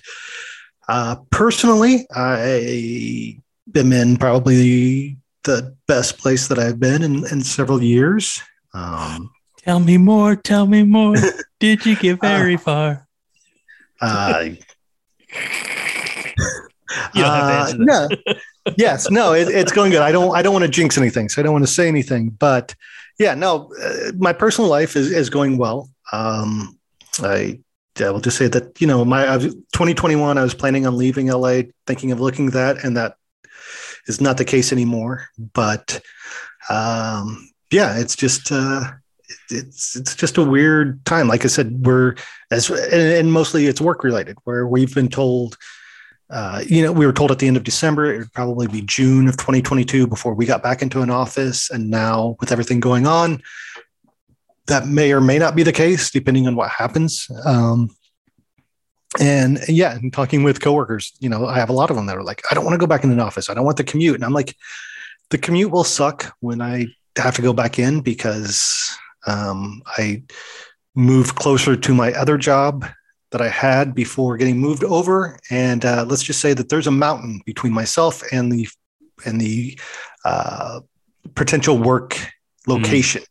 uh 0.88 1.17
personally 1.30 2.08
i 2.15 3.39
am 3.75 3.93
in 3.93 4.17
probably 4.17 5.17
the 5.43 5.75
best 5.88 6.17
place 6.17 6.47
that 6.47 6.58
i've 6.58 6.80
been 6.80 7.04
in, 7.04 7.28
in 7.28 7.41
several 7.41 7.82
years. 7.84 8.41
Um 8.73 9.30
tell 9.58 9.80
me 9.80 9.97
more 9.97 10.36
tell 10.36 10.65
me 10.65 10.82
more. 10.84 11.15
Did 11.60 11.86
you 11.86 11.95
get 11.95 12.21
very 12.21 12.56
uh, 12.56 12.60
far? 12.60 13.10
uh, 14.02 14.45
uh, 17.15 17.74
no. 17.78 18.08
yes, 18.78 19.10
no, 19.10 19.34
it, 19.34 19.48
it's 19.50 19.72
going 19.72 19.92
good. 19.92 20.02
I 20.02 20.12
don't, 20.12 20.36
I 20.36 20.42
don't 20.42 20.54
want 20.54 20.65
to 20.65 20.72
jinx 20.72 20.98
anything, 20.98 21.30
so 21.30 21.42
I 21.42 21.44
don't 21.44 21.54
want 21.54 21.65
to 21.65 21.72
say 21.72 21.88
anything. 21.88 22.30
But 22.30 22.76
yeah, 23.18 23.36
no, 23.36 23.72
uh, 23.82 24.12
my 24.18 24.34
personal 24.34 24.70
life 24.70 24.96
is 24.96 25.12
is 25.12 25.30
going 25.30 25.58
well. 25.58 25.89
Um, 26.12 26.80
I, 27.20 27.60
I 28.00 28.10
will 28.10 28.22
just 28.22 28.38
say 28.38 28.48
that 28.48 28.80
you 28.82 28.88
know, 28.88 29.04
my 29.06 29.26
I 29.26 29.38
was, 29.38 29.54
2021, 29.54 30.38
I 30.38 30.44
was 30.44 30.54
planning 30.54 30.88
on 30.88 30.98
leaving 30.98 31.28
LA, 31.28 31.62
thinking 31.86 32.12
of 32.12 32.20
looking 32.20 32.52
that, 32.52 32.84
and 32.84 32.98
that 32.98 33.15
is 34.08 34.22
not 34.22 34.38
the 34.38 34.46
case 34.46 34.72
anymore. 34.72 35.28
But 35.38 36.02
um, 36.70 37.50
yeah, 37.72 38.00
it's 38.00 38.15
just. 38.15 38.52
Uh, 38.52 38.92
it's 39.50 39.96
it's 39.96 40.15
just 40.15 40.38
a 40.38 40.44
weird 40.44 41.04
time. 41.06 41.28
Like 41.28 41.46
I 41.46 41.48
said, 41.48 41.86
we're 41.86 42.15
as 42.52 42.70
and, 42.70 43.32
mostly 43.32 43.68
it's 43.68 43.82
work 43.82 44.04
related, 44.04 44.38
where 44.44 44.68
we've 44.68 44.94
been 44.94 45.10
told, 45.10 45.58
uh, 46.30 46.63
you 46.65 46.84
know, 46.84 46.92
we 46.92 47.06
were 47.06 47.13
told 47.13 47.32
at 47.32 47.39
the 47.39 47.48
end 47.48 47.58
of 47.58 47.63
December 47.63 48.13
it 48.13 48.18
would 48.20 48.34
probably 48.34 48.68
be 48.68 48.82
June 48.82 49.28
of 49.28 49.38
2022 49.38 50.08
before 50.08 50.34
we 50.34 50.46
got 50.46 50.63
back 50.63 50.82
into 50.82 51.02
an 51.02 51.10
office, 51.10 51.70
and 51.70 51.89
now 51.89 52.36
with 52.39 52.52
everything 52.52 52.80
going 52.80 53.06
on, 53.06 53.42
that 54.68 54.88
may 54.88 55.12
or 55.12 55.22
may 55.22 55.38
not 55.38 55.56
be 55.56 55.63
the 55.63 55.74
case 55.74 56.12
depending 56.12 56.48
on 56.48 56.56
what 56.56 56.70
happens. 56.70 57.28
Um, 57.46 57.89
and 59.20 59.60
yeah, 59.68 59.96
and 59.96 60.13
talking 60.13 60.44
with 60.44 60.62
coworkers, 60.62 61.13
you 61.20 61.30
know, 61.30 61.48
I 61.48 61.58
have 61.58 61.70
a 61.70 61.74
lot 61.74 61.89
of 61.89 61.96
them 61.96 62.06
that 62.06 62.18
are 62.18 62.24
like, 62.24 62.44
I 62.52 62.54
don't 62.54 62.63
want 62.63 62.76
to 62.76 62.80
go 62.80 62.88
back 62.88 63.04
in 63.04 63.12
an 63.12 63.20
office. 63.20 63.50
I 63.50 63.56
don't 63.56 63.65
want 63.65 63.78
the 63.78 63.84
commute, 63.84 64.15
and 64.15 64.24
I'm 64.24 64.34
like, 64.34 64.56
the 65.30 65.38
commute 65.38 65.72
will 65.72 65.84
suck 65.84 66.36
when 66.39 66.62
I 66.62 66.88
have 67.15 67.36
to 67.36 67.42
go 67.42 67.54
back 67.54 67.80
in 67.80 68.02
because 68.02 68.98
um, 69.30 69.82
I 69.98 70.24
moved 70.96 71.36
closer 71.36 71.76
to 71.76 71.94
my 71.94 72.12
other 72.13 72.38
job 72.38 72.86
that 73.32 73.42
I 73.42 73.50
had 73.50 73.94
before 73.94 74.38
getting 74.38 74.58
moved 74.58 74.84
over, 74.84 75.38
and 75.52 75.86
uh, 75.86 76.06
let's 76.08 76.24
just 76.24 76.42
say 76.42 76.54
that 76.54 76.70
there's 76.70 76.88
a 76.88 76.92
mountain 76.92 77.42
between 77.46 77.74
myself 77.74 78.24
and 78.32 78.52
the 78.52 78.68
and 79.26 79.39
the 79.39 79.80
uh, 80.26 80.80
potential 81.36 81.78
work 81.78 82.18
location. 82.68 83.22
Mm. 83.22 83.26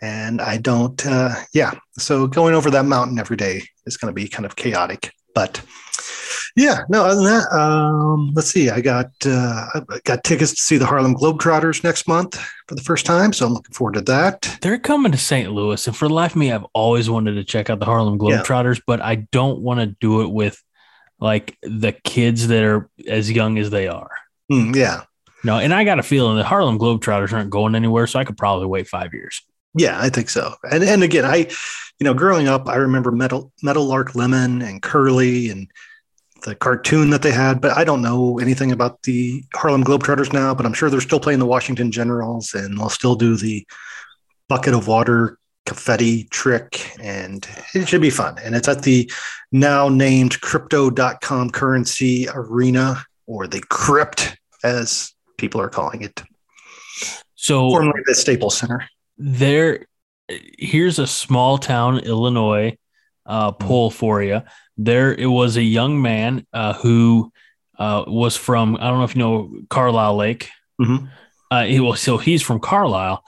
And 0.00 0.40
I 0.40 0.58
don't, 0.58 1.04
uh, 1.06 1.34
yeah. 1.52 1.72
So 1.98 2.28
going 2.28 2.54
over 2.54 2.70
that 2.70 2.84
mountain 2.84 3.18
every 3.18 3.36
day 3.36 3.62
is 3.86 3.96
going 3.96 4.12
to 4.12 4.14
be 4.14 4.28
kind 4.28 4.46
of 4.46 4.54
chaotic. 4.54 5.12
But 5.34 5.60
yeah, 6.58 6.80
no, 6.88 7.04
other 7.04 7.22
than 7.22 7.24
that, 7.24 7.52
um, 7.52 8.32
let's 8.34 8.50
see. 8.50 8.68
I 8.68 8.80
got 8.80 9.10
uh, 9.24 9.66
I 9.74 10.00
got 10.04 10.24
tickets 10.24 10.52
to 10.54 10.60
see 10.60 10.76
the 10.76 10.86
Harlem 10.86 11.14
Globetrotters 11.14 11.84
next 11.84 12.08
month 12.08 12.36
for 12.66 12.74
the 12.74 12.82
first 12.82 13.06
time, 13.06 13.32
so 13.32 13.46
I'm 13.46 13.54
looking 13.54 13.72
forward 13.72 13.94
to 13.94 14.00
that. 14.02 14.58
They're 14.60 14.78
coming 14.78 15.12
to 15.12 15.18
St. 15.18 15.52
Louis, 15.52 15.86
and 15.86 15.96
for 15.96 16.08
the 16.08 16.14
life 16.14 16.32
of 16.32 16.36
me, 16.36 16.50
I've 16.50 16.66
always 16.72 17.08
wanted 17.08 17.34
to 17.34 17.44
check 17.44 17.70
out 17.70 17.78
the 17.78 17.84
Harlem 17.84 18.18
Globetrotters, 18.18 18.76
yeah. 18.76 18.82
but 18.88 19.00
I 19.00 19.14
don't 19.30 19.60
want 19.60 19.78
to 19.78 19.86
do 19.86 20.22
it 20.22 20.30
with 20.30 20.60
like 21.20 21.56
the 21.62 21.92
kids 21.92 22.48
that 22.48 22.64
are 22.64 22.90
as 23.06 23.30
young 23.30 23.56
as 23.58 23.70
they 23.70 23.86
are. 23.86 24.10
Mm, 24.50 24.74
yeah. 24.74 25.02
No, 25.44 25.58
and 25.58 25.72
I 25.72 25.84
got 25.84 26.00
a 26.00 26.02
feeling 26.02 26.36
the 26.36 26.44
Harlem 26.44 26.78
Globetrotters 26.78 27.32
aren't 27.32 27.50
going 27.50 27.76
anywhere, 27.76 28.08
so 28.08 28.18
I 28.18 28.24
could 28.24 28.36
probably 28.36 28.66
wait 28.66 28.88
five 28.88 29.14
years. 29.14 29.42
Yeah, 29.74 30.00
I 30.00 30.08
think 30.08 30.28
so. 30.28 30.54
And 30.68 30.82
and 30.82 31.04
again, 31.04 31.24
I, 31.24 31.36
you 32.00 32.04
know, 32.04 32.14
growing 32.14 32.48
up, 32.48 32.68
I 32.68 32.76
remember 32.76 33.12
Metal 33.12 33.52
Meadowlark 33.62 34.16
Lemon 34.16 34.60
and 34.60 34.82
Curly 34.82 35.50
and 35.50 35.70
the 36.42 36.54
cartoon 36.54 37.10
that 37.10 37.22
they 37.22 37.32
had, 37.32 37.60
but 37.60 37.76
I 37.76 37.84
don't 37.84 38.02
know 38.02 38.38
anything 38.38 38.72
about 38.72 39.02
the 39.02 39.44
Harlem 39.54 39.84
Globetrotters 39.84 40.32
now, 40.32 40.54
but 40.54 40.66
I'm 40.66 40.72
sure 40.72 40.90
they're 40.90 41.00
still 41.00 41.20
playing 41.20 41.38
the 41.38 41.46
Washington 41.46 41.90
Generals 41.90 42.54
and 42.54 42.78
they'll 42.78 42.88
still 42.88 43.16
do 43.16 43.36
the 43.36 43.66
bucket 44.48 44.74
of 44.74 44.88
water 44.88 45.38
confetti 45.66 46.24
trick 46.24 46.92
and 46.98 47.46
it 47.74 47.88
should 47.88 48.00
be 48.00 48.10
fun. 48.10 48.36
And 48.42 48.54
it's 48.54 48.68
at 48.68 48.82
the 48.82 49.10
now 49.52 49.88
named 49.88 50.40
crypto.com 50.40 51.50
currency 51.50 52.26
arena 52.32 53.04
or 53.26 53.46
the 53.46 53.60
crypt 53.68 54.38
as 54.64 55.12
people 55.36 55.60
are 55.60 55.68
calling 55.68 56.02
it. 56.02 56.22
So 57.34 57.70
formerly 57.70 58.00
the 58.06 58.14
Staples 58.14 58.56
Center. 58.56 58.88
There 59.18 59.86
here's 60.58 60.98
a 60.98 61.06
small 61.06 61.58
town 61.58 61.98
Illinois 62.00 62.76
uh, 63.28 63.52
poll 63.52 63.90
for 63.90 64.22
you 64.22 64.42
there 64.78 65.12
it 65.12 65.26
was 65.26 65.56
a 65.56 65.62
young 65.62 66.00
man 66.00 66.46
uh, 66.52 66.72
who 66.74 67.32
uh, 67.78 68.04
was 68.06 68.36
from 68.36 68.76
I 68.76 68.88
don't 68.88 68.98
know 68.98 69.04
if 69.04 69.14
you 69.14 69.20
know 69.20 69.52
Carlyle 69.68 70.16
Lake. 70.16 70.50
Mm-hmm. 70.80 71.06
Uh, 71.50 71.64
he 71.64 71.80
was 71.80 72.00
so 72.00 72.16
he's 72.16 72.42
from 72.42 72.60
Carlisle, 72.60 73.22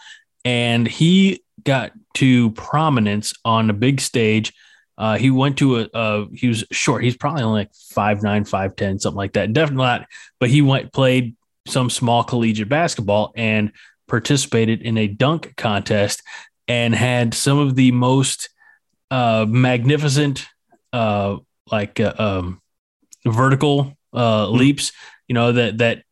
and 0.44 0.86
he 0.86 1.42
got 1.64 1.92
to 2.14 2.50
prominence 2.52 3.34
on 3.44 3.68
a 3.68 3.74
big 3.74 4.00
stage. 4.00 4.52
Uh, 4.96 5.16
he 5.16 5.30
went 5.30 5.56
to 5.58 5.80
a, 5.80 5.88
a, 5.94 6.26
he 6.34 6.46
was 6.48 6.64
short. 6.70 7.02
He's 7.02 7.16
probably 7.16 7.42
only 7.42 7.60
like 7.62 7.74
five 7.74 8.22
nine, 8.22 8.44
five 8.44 8.76
ten, 8.76 8.98
something 8.98 9.16
like 9.16 9.32
that. 9.32 9.52
Definitely 9.52 9.86
not. 9.86 10.06
But 10.38 10.50
he 10.50 10.62
went 10.62 10.92
played 10.92 11.36
some 11.66 11.90
small 11.90 12.22
collegiate 12.22 12.68
basketball 12.68 13.32
and 13.36 13.72
participated 14.08 14.82
in 14.82 14.98
a 14.98 15.06
dunk 15.06 15.54
contest 15.56 16.22
and 16.68 16.94
had 16.94 17.34
some 17.34 17.58
of 17.58 17.76
the 17.76 17.92
most 17.92 18.50
uh, 19.10 19.46
magnificent 19.48 20.46
uh, 20.92 21.36
like 21.70 22.00
uh, 22.00 22.14
um, 22.18 22.60
vertical 23.26 23.96
uh, 24.12 24.46
mm-hmm. 24.46 24.56
leaps. 24.56 24.92
You 25.28 25.34
know 25.34 25.52
that 25.52 25.78
that 25.78 26.04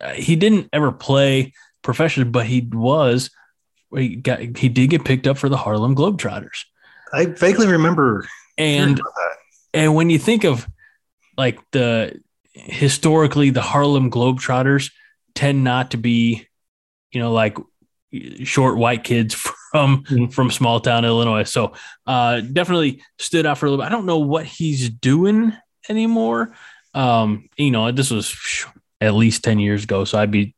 uh, 0.00 0.12
he 0.12 0.36
didn't 0.36 0.68
ever 0.72 0.92
play 0.92 1.52
professionally, 1.82 2.30
but 2.30 2.46
he 2.46 2.60
was 2.60 3.30
he 3.94 4.16
got 4.16 4.40
he 4.40 4.68
did 4.68 4.90
get 4.90 5.04
picked 5.04 5.26
up 5.26 5.38
for 5.38 5.48
the 5.48 5.56
Harlem 5.56 5.94
Globetrotters. 5.94 6.64
I 7.12 7.26
vaguely 7.26 7.66
remember. 7.66 8.26
And 8.56 9.00
and 9.72 9.94
when 9.94 10.10
you 10.10 10.18
think 10.18 10.44
of 10.44 10.66
like 11.36 11.58
the 11.72 12.20
historically 12.52 13.50
the 13.50 13.62
Harlem 13.62 14.10
Globetrotters 14.10 14.90
tend 15.34 15.64
not 15.64 15.92
to 15.92 15.96
be, 15.96 16.46
you 17.12 17.20
know, 17.20 17.32
like 17.32 17.56
short 18.42 18.76
white 18.76 19.04
kids 19.04 19.34
from 19.70 20.04
mm-hmm. 20.04 20.26
from 20.26 20.50
small 20.50 20.80
town 20.80 21.04
Illinois. 21.04 21.44
So 21.44 21.72
uh, 22.06 22.40
definitely 22.40 23.02
stood 23.18 23.46
out 23.46 23.58
for 23.58 23.66
a 23.66 23.70
little 23.70 23.84
bit. 23.84 23.88
I 23.88 23.94
don't 23.94 24.06
know 24.06 24.18
what 24.18 24.46
he's 24.46 24.90
doing 24.90 25.52
anymore. 25.88 26.54
Um, 26.92 27.48
you 27.56 27.70
know, 27.70 27.90
this 27.92 28.10
was 28.10 28.66
at 29.00 29.14
least 29.14 29.44
10 29.44 29.58
years 29.60 29.84
ago. 29.84 30.04
So 30.04 30.18
I'd 30.18 30.30
be 30.30 30.54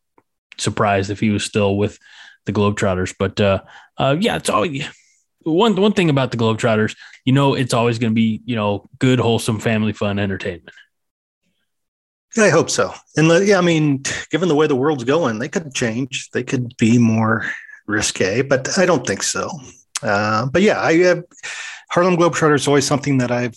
surprised 0.58 1.10
if 1.10 1.20
he 1.20 1.30
was 1.30 1.44
still 1.44 1.76
with 1.76 1.98
the 2.46 2.52
Globetrotters. 2.52 3.14
But 3.18 3.40
uh, 3.40 3.62
uh, 3.98 4.16
yeah, 4.18 4.36
it's 4.36 4.50
always 4.50 4.88
one 5.42 5.76
one 5.76 5.92
thing 5.92 6.10
about 6.10 6.30
the 6.30 6.36
Globetrotters, 6.36 6.96
you 7.24 7.32
know, 7.32 7.54
it's 7.54 7.74
always 7.74 7.98
going 7.98 8.12
to 8.12 8.14
be 8.14 8.40
you 8.44 8.56
know 8.56 8.88
good, 8.98 9.18
wholesome, 9.18 9.60
family 9.60 9.92
fun 9.92 10.18
entertainment. 10.18 10.74
I 12.36 12.48
hope 12.48 12.70
so. 12.70 12.94
And 13.16 13.46
yeah, 13.46 13.58
I 13.58 13.60
mean, 13.60 14.04
given 14.30 14.48
the 14.48 14.54
way 14.54 14.66
the 14.66 14.74
world's 14.74 15.04
going, 15.04 15.38
they 15.38 15.50
could 15.50 15.74
change. 15.74 16.30
They 16.32 16.42
could 16.42 16.74
be 16.78 16.96
more 16.96 17.44
risque, 17.86 18.42
but 18.42 18.78
I 18.78 18.86
don't 18.86 19.06
think 19.06 19.22
so. 19.22 19.50
Uh, 20.02 20.46
but 20.46 20.62
yeah, 20.62 20.80
I 20.80 21.02
uh, 21.02 21.22
Harlem 21.90 22.16
Globetrotters 22.16 22.56
is 22.56 22.68
always 22.68 22.86
something 22.86 23.18
that 23.18 23.30
I've 23.30 23.56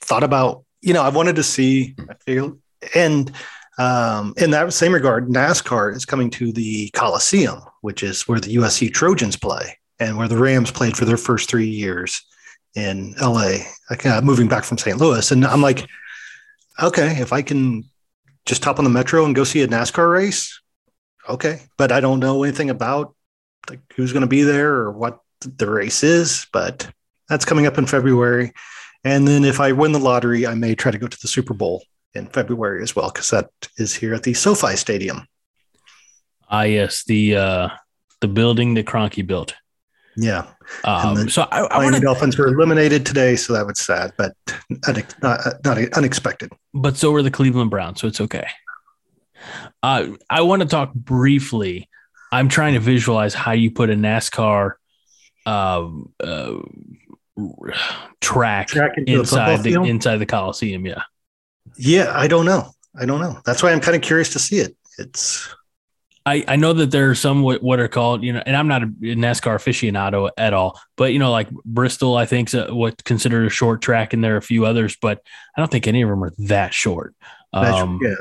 thought 0.00 0.24
about. 0.24 0.64
You 0.80 0.92
know, 0.92 1.02
I 1.02 1.08
wanted 1.08 1.36
to 1.36 1.42
see. 1.42 1.94
I 2.08 2.14
feel 2.14 2.58
and 2.94 3.32
um, 3.78 4.34
in 4.36 4.50
that 4.50 4.72
same 4.72 4.92
regard, 4.92 5.28
NASCAR 5.28 5.94
is 5.94 6.04
coming 6.04 6.30
to 6.30 6.52
the 6.52 6.90
Coliseum, 6.90 7.60
which 7.80 8.02
is 8.02 8.28
where 8.28 8.40
the 8.40 8.56
USC 8.56 8.92
Trojans 8.92 9.36
play 9.36 9.78
and 9.98 10.16
where 10.16 10.28
the 10.28 10.36
Rams 10.38 10.70
played 10.70 10.96
for 10.96 11.04
their 11.04 11.16
first 11.16 11.48
three 11.48 11.68
years 11.68 12.22
in 12.74 13.14
LA, 13.20 13.58
uh, 14.04 14.20
moving 14.22 14.48
back 14.48 14.64
from 14.64 14.78
St. 14.78 14.98
Louis. 14.98 15.30
And 15.30 15.44
I'm 15.44 15.62
like, 15.62 15.86
okay, 16.82 17.20
if 17.20 17.32
I 17.32 17.42
can 17.42 17.84
just 18.46 18.64
hop 18.64 18.78
on 18.78 18.84
the 18.84 18.90
metro 18.90 19.24
and 19.24 19.34
go 19.34 19.44
see 19.44 19.62
a 19.62 19.68
NASCAR 19.68 20.10
race, 20.12 20.60
okay. 21.28 21.62
But 21.76 21.92
I 21.92 22.00
don't 22.00 22.20
know 22.20 22.42
anything 22.42 22.70
about 22.70 23.14
like 23.68 23.80
who's 23.96 24.12
going 24.12 24.22
to 24.22 24.26
be 24.26 24.42
there 24.42 24.74
or 24.74 24.92
what 24.92 25.20
the 25.40 25.70
race 25.70 26.02
is, 26.02 26.46
but 26.52 26.90
that's 27.28 27.44
coming 27.44 27.66
up 27.66 27.78
in 27.78 27.86
February. 27.86 28.52
And 29.04 29.28
then 29.28 29.44
if 29.44 29.60
I 29.60 29.72
win 29.72 29.92
the 29.92 29.98
lottery, 29.98 30.46
I 30.46 30.54
may 30.54 30.74
try 30.74 30.90
to 30.90 30.98
go 30.98 31.06
to 31.06 31.20
the 31.20 31.28
Super 31.28 31.54
Bowl 31.54 31.84
in 32.14 32.26
February 32.26 32.82
as 32.82 32.96
well, 32.96 33.10
because 33.10 33.30
that 33.30 33.50
is 33.76 33.94
here 33.94 34.14
at 34.14 34.22
the 34.22 34.34
SoFi 34.34 34.76
Stadium. 34.76 35.26
Ah, 36.48 36.62
yes, 36.62 37.04
the 37.04 37.36
uh, 37.36 37.68
the 38.20 38.28
building 38.28 38.74
that 38.74 38.86
Kroenke 38.86 39.26
built. 39.26 39.54
Yeah. 40.16 40.46
Um, 40.84 41.28
so 41.28 41.42
I, 41.50 41.62
I 41.62 41.84
wanna, 41.84 42.00
Dolphins 42.00 42.38
were 42.38 42.46
eliminated 42.46 43.04
today, 43.04 43.34
so 43.34 43.52
that 43.52 43.66
was 43.66 43.80
sad, 43.80 44.12
but 44.16 44.32
not, 45.22 45.64
not 45.64 45.78
unexpected. 45.96 46.52
But 46.72 46.96
so 46.96 47.10
were 47.10 47.22
the 47.22 47.32
Cleveland 47.32 47.70
Browns, 47.70 48.00
so 48.00 48.06
it's 48.06 48.20
okay. 48.20 48.46
Uh, 49.82 50.10
I 50.30 50.42
want 50.42 50.62
to 50.62 50.68
talk 50.68 50.94
briefly. 50.94 51.88
I'm 52.34 52.48
trying 52.48 52.74
to 52.74 52.80
visualize 52.80 53.32
how 53.32 53.52
you 53.52 53.70
put 53.70 53.90
a 53.90 53.94
NASCAR 53.94 54.72
uh, 55.46 55.88
uh, 56.20 56.58
track, 58.20 58.68
track 58.68 58.92
inside 59.06 59.62
the, 59.62 59.74
the 59.74 59.82
inside 59.82 60.16
the 60.16 60.26
Coliseum. 60.26 60.84
Yeah. 60.84 61.02
Yeah, 61.76 62.12
I 62.14 62.26
don't 62.26 62.44
know. 62.44 62.70
I 62.98 63.06
don't 63.06 63.20
know. 63.20 63.40
That's 63.44 63.62
why 63.62 63.72
I'm 63.72 63.80
kind 63.80 63.94
of 63.94 64.02
curious 64.02 64.32
to 64.32 64.38
see 64.38 64.58
it. 64.58 64.76
It's 64.98 65.48
I, 66.26 66.44
I 66.48 66.56
know 66.56 66.72
that 66.72 66.90
there 66.90 67.10
are 67.10 67.14
some 67.14 67.42
what, 67.42 67.62
what 67.62 67.78
are 67.78 67.88
called, 67.88 68.24
you 68.24 68.32
know, 68.32 68.42
and 68.44 68.56
I'm 68.56 68.66
not 68.66 68.82
a 68.82 68.86
NASCAR 68.86 69.56
aficionado 69.56 70.30
at 70.38 70.54
all, 70.54 70.80
but 70.96 71.12
you 71.12 71.18
know, 71.18 71.30
like 71.30 71.50
Bristol, 71.50 72.16
I 72.16 72.26
think 72.26 72.52
is 72.52 72.72
what 72.72 73.04
considered 73.04 73.46
a 73.46 73.50
short 73.50 73.82
track, 73.82 74.12
and 74.12 74.24
there 74.24 74.34
are 74.34 74.38
a 74.38 74.42
few 74.42 74.64
others, 74.64 74.96
but 75.00 75.20
I 75.56 75.60
don't 75.60 75.70
think 75.70 75.86
any 75.86 76.02
of 76.02 76.08
them 76.08 76.24
are 76.24 76.32
that 76.38 76.72
short. 76.72 77.14
Um, 77.52 78.00
yeah. 78.02 78.14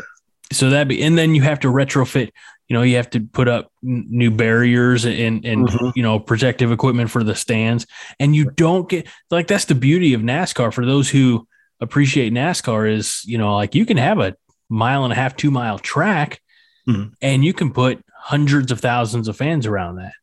So 0.52 0.69
that 0.71 0.88
be, 0.88 1.02
and 1.02 1.17
then 1.17 1.34
you 1.34 1.41
have 1.41 1.62
to 1.62 1.69
retrofit. 1.69 2.32
You 2.74 2.80
know, 2.80 2.84
you 2.86 2.96
have 2.96 3.12
to 3.12 3.20
put 3.20 3.48
up 3.48 3.72
n- 3.84 4.08
new 4.10 4.32
barriers 4.32 5.06
and 5.06 5.46
and 5.46 5.68
mm-hmm. 5.68 5.90
you 5.94 6.02
know 6.02 6.20
protective 6.20 6.72
equipment 6.72 7.12
for 7.12 7.24
the 7.24 7.36
stands, 7.36 7.86
and 8.20 8.36
you 8.36 8.50
don't 8.50 8.90
get 8.90 9.06
like 9.30 9.46
that's 9.46 9.66
the 9.66 9.76
beauty 9.76 10.16
of 10.16 10.22
NASCAR 10.22 10.74
for 10.74 10.84
those 10.84 11.08
who 11.08 11.48
appreciate 11.80 12.34
NASCAR 12.34 12.92
is 12.92 13.24
you 13.26 13.38
know 13.38 13.56
like 13.56 13.76
you 13.76 13.86
can 13.86 13.98
have 13.98 14.18
a 14.18 14.36
mile 14.70 15.04
and 15.04 15.14
a 15.14 15.16
half, 15.16 15.36
two 15.36 15.52
mile 15.52 15.78
track 15.78 16.42
mm-hmm. 16.90 17.14
and 17.22 17.46
you 17.46 17.54
can 17.54 17.72
put 17.72 18.04
hundreds 18.18 18.72
of 18.72 18.80
thousands 18.80 19.28
of 19.28 19.38
fans 19.38 19.68
around 19.68 19.98
that. 19.98 20.14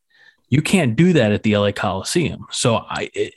You 0.48 0.60
can't 0.60 0.96
do 0.96 1.12
that 1.12 1.30
at 1.30 1.44
the 1.44 1.56
LA 1.56 1.70
Coliseum. 1.70 2.46
So 2.50 2.78
I 2.78 3.10
it, 3.14 3.32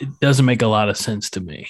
it 0.00 0.20
doesn't 0.20 0.46
make 0.46 0.62
a 0.62 0.68
lot 0.68 0.88
of 0.88 0.96
sense 0.96 1.28
to 1.30 1.40
me. 1.42 1.68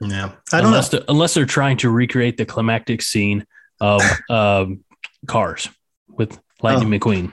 Yeah, 0.00 0.30
I 0.52 0.58
don't 0.58 0.66
unless 0.66 0.92
know. 0.92 1.00
They're, 1.00 1.06
unless 1.08 1.34
they're 1.34 1.44
trying 1.44 1.78
to 1.78 1.90
recreate 1.90 2.36
the 2.36 2.46
climactic 2.46 3.02
scene 3.02 3.48
of 3.80 4.00
um, 4.30 4.84
Cars 5.26 5.68
with 6.16 6.38
Lightning 6.62 6.92
oh. 6.92 6.98
McQueen 6.98 7.32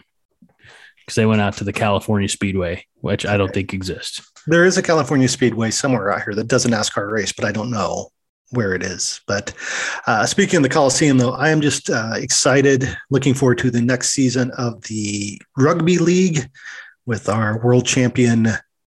because 1.00 1.16
they 1.16 1.26
went 1.26 1.42
out 1.42 1.58
to 1.58 1.64
the 1.64 1.74
California 1.74 2.30
Speedway, 2.30 2.86
which 2.96 3.26
I 3.26 3.38
don't 3.38 3.54
think 3.54 3.74
exists. 3.74 4.22
There 4.48 4.66
is 4.66 4.78
a 4.78 4.84
California 4.84 5.28
Speedway 5.28 5.72
somewhere 5.72 6.12
out 6.12 6.24
here 6.24 6.36
that 6.36 6.48
does 6.48 6.66
a 6.66 6.70
NASCAR 6.70 7.12
race, 7.12 7.32
but 7.32 7.46
I 7.46 7.52
don't 7.52 7.72
know 7.72 8.10
where 8.52 8.74
it 8.74 8.84
is. 8.84 9.22
But 9.28 9.54
uh, 10.08 10.26
speaking 10.26 10.58
of 10.58 10.64
the 10.64 10.70
Coliseum, 10.70 11.18
though, 11.18 11.34
I 11.34 11.50
am 11.50 11.62
just 11.62 11.90
uh, 11.90 12.14
excited, 12.16 12.88
looking 13.10 13.34
forward 13.34 13.58
to 13.60 13.72
the 13.72 13.82
next 13.82 14.12
season 14.12 14.52
of 14.58 14.82
the 14.84 15.42
Rugby 15.58 15.98
League 15.98 16.50
with 17.06 17.30
our 17.30 17.60
world 17.64 17.86
champion 17.86 18.46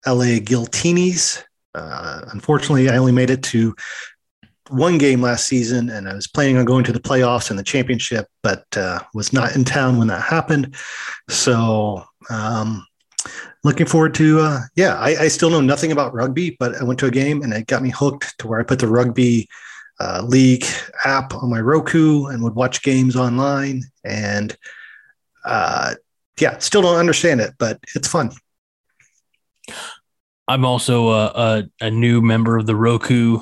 LA 0.07 0.41
Giltinis. 0.41 1.43
Uh, 1.75 2.23
unfortunately, 2.33 2.89
I 2.89 2.97
only 2.97 3.13
made 3.13 3.31
it 3.31 3.43
to 3.45 3.75
one 4.71 4.99
game 4.99 5.21
last 5.21 5.47
season, 5.47 5.91
and 5.91 6.09
I 6.09 6.15
was 6.15 6.27
planning 6.27 6.57
on 6.57 6.65
going 6.65 6.85
to 6.85 6.93
the 6.93 7.01
playoffs 7.01 7.51
and 7.51 7.59
the 7.59 7.65
championship, 7.65 8.27
but 8.43 8.65
uh, 8.77 9.01
was 9.15 9.33
not 9.33 9.55
in 9.55 9.65
town 9.65 9.99
when 9.99 10.09
that 10.09 10.23
happened. 10.23 10.75
So, 11.29 12.05
um, 12.31 12.87
looking 13.65 13.87
forward 13.87 14.15
to 14.15 14.41
uh, 14.41 14.61
yeah 14.77 14.97
I, 14.97 15.25
I, 15.25 15.29
still 15.29 15.51
know 15.51 15.61
nothing 15.61 15.93
about 15.93 16.15
rugby 16.15 16.57
but 16.59 16.75
i 16.77 16.85
went 16.85 16.99
to 17.01 17.07
a 17.07 17.11
game 17.11 17.43
and 17.43 17.53
it 17.53 17.67
got 17.67 17.83
me 17.83 17.91
hooked 17.91 18.39
to 18.39 18.49
where 18.49 18.61
i 18.61 18.63
put 18.63 18.79
the 18.79 18.89
rugby 18.89 19.49
uh, 19.99 20.23
league 20.27 20.65
app 21.05 21.35
on 21.35 21.51
my 21.51 21.61
roku 21.61 22.27
and 22.27 22.43
would 22.43 22.55
watch 22.55 22.83
games 22.83 23.17
online 23.17 23.83
and 24.05 24.57
uh, 25.45 25.95
yeah 26.41 26.57
still 26.59 26.83
don't 26.83 26.97
understand 26.97 27.41
it 27.41 27.53
but 27.59 27.79
it's 27.95 28.09
fun 28.09 28.31
i'm 30.49 30.65
also 30.65 31.11
a, 31.11 31.27
a, 31.27 31.65
a 31.83 31.91
new 31.91 32.23
member 32.23 32.57
of 32.57 32.67
the 32.67 32.77
roku 32.77 33.41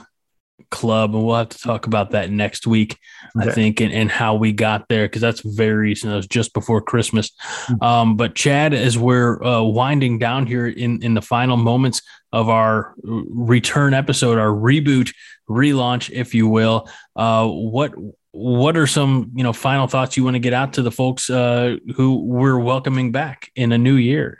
club, 0.71 1.15
and 1.15 1.25
we'll 1.25 1.37
have 1.37 1.49
to 1.51 1.59
talk 1.59 1.87
about 1.87 2.11
that 2.13 2.31
next 2.31 2.67
week, 2.67 2.99
okay. 3.37 3.49
I 3.49 3.53
think, 3.53 3.81
and, 3.81 3.93
and 3.93 4.11
how 4.11 4.35
we 4.35 4.53
got 4.53 4.89
there 4.89 5.07
because 5.07 5.23
that's 5.23 5.41
very 5.41 5.89
recent. 5.89 6.13
It 6.13 6.17
was 6.17 6.27
just 6.27 6.55
before 6.55 6.81
Christmas. 6.81 7.31
Mm-hmm. 7.31 7.83
Um, 7.83 8.17
but 8.17 8.35
Chad, 8.35 8.75
as 8.75 8.99
we're 8.99 9.43
uh, 9.43 9.63
winding 9.63 10.19
down 10.19 10.47
here 10.47 10.67
in 10.67 11.03
in 11.03 11.15
the 11.15 11.23
final 11.23 11.57
moments 11.57 12.03
of 12.33 12.49
our 12.49 12.95
return 13.05 13.95
episode, 13.95 14.39
our 14.39 14.51
reboot, 14.51 15.13
relaunch, 15.49 16.11
if 16.11 16.35
you 16.35 16.49
will, 16.49 16.89
uh, 17.17 17.47
what 17.47 17.93
what 18.33 18.77
are 18.77 18.87
some 18.87 19.33
you 19.35 19.43
know 19.43 19.53
final 19.53 19.87
thoughts 19.87 20.17
you 20.17 20.25
want 20.25 20.35
to 20.35 20.41
get 20.41 20.53
out 20.53 20.75
to 20.75 20.83
the 20.83 20.93
folks 20.93 21.31
uh, 21.31 21.77
who 21.97 22.25
we're 22.25 22.59
welcoming 22.59 23.13
back 23.13 23.51
in 23.57 23.73
a 23.73 23.79
new 23.79 23.97
year? 23.97 24.39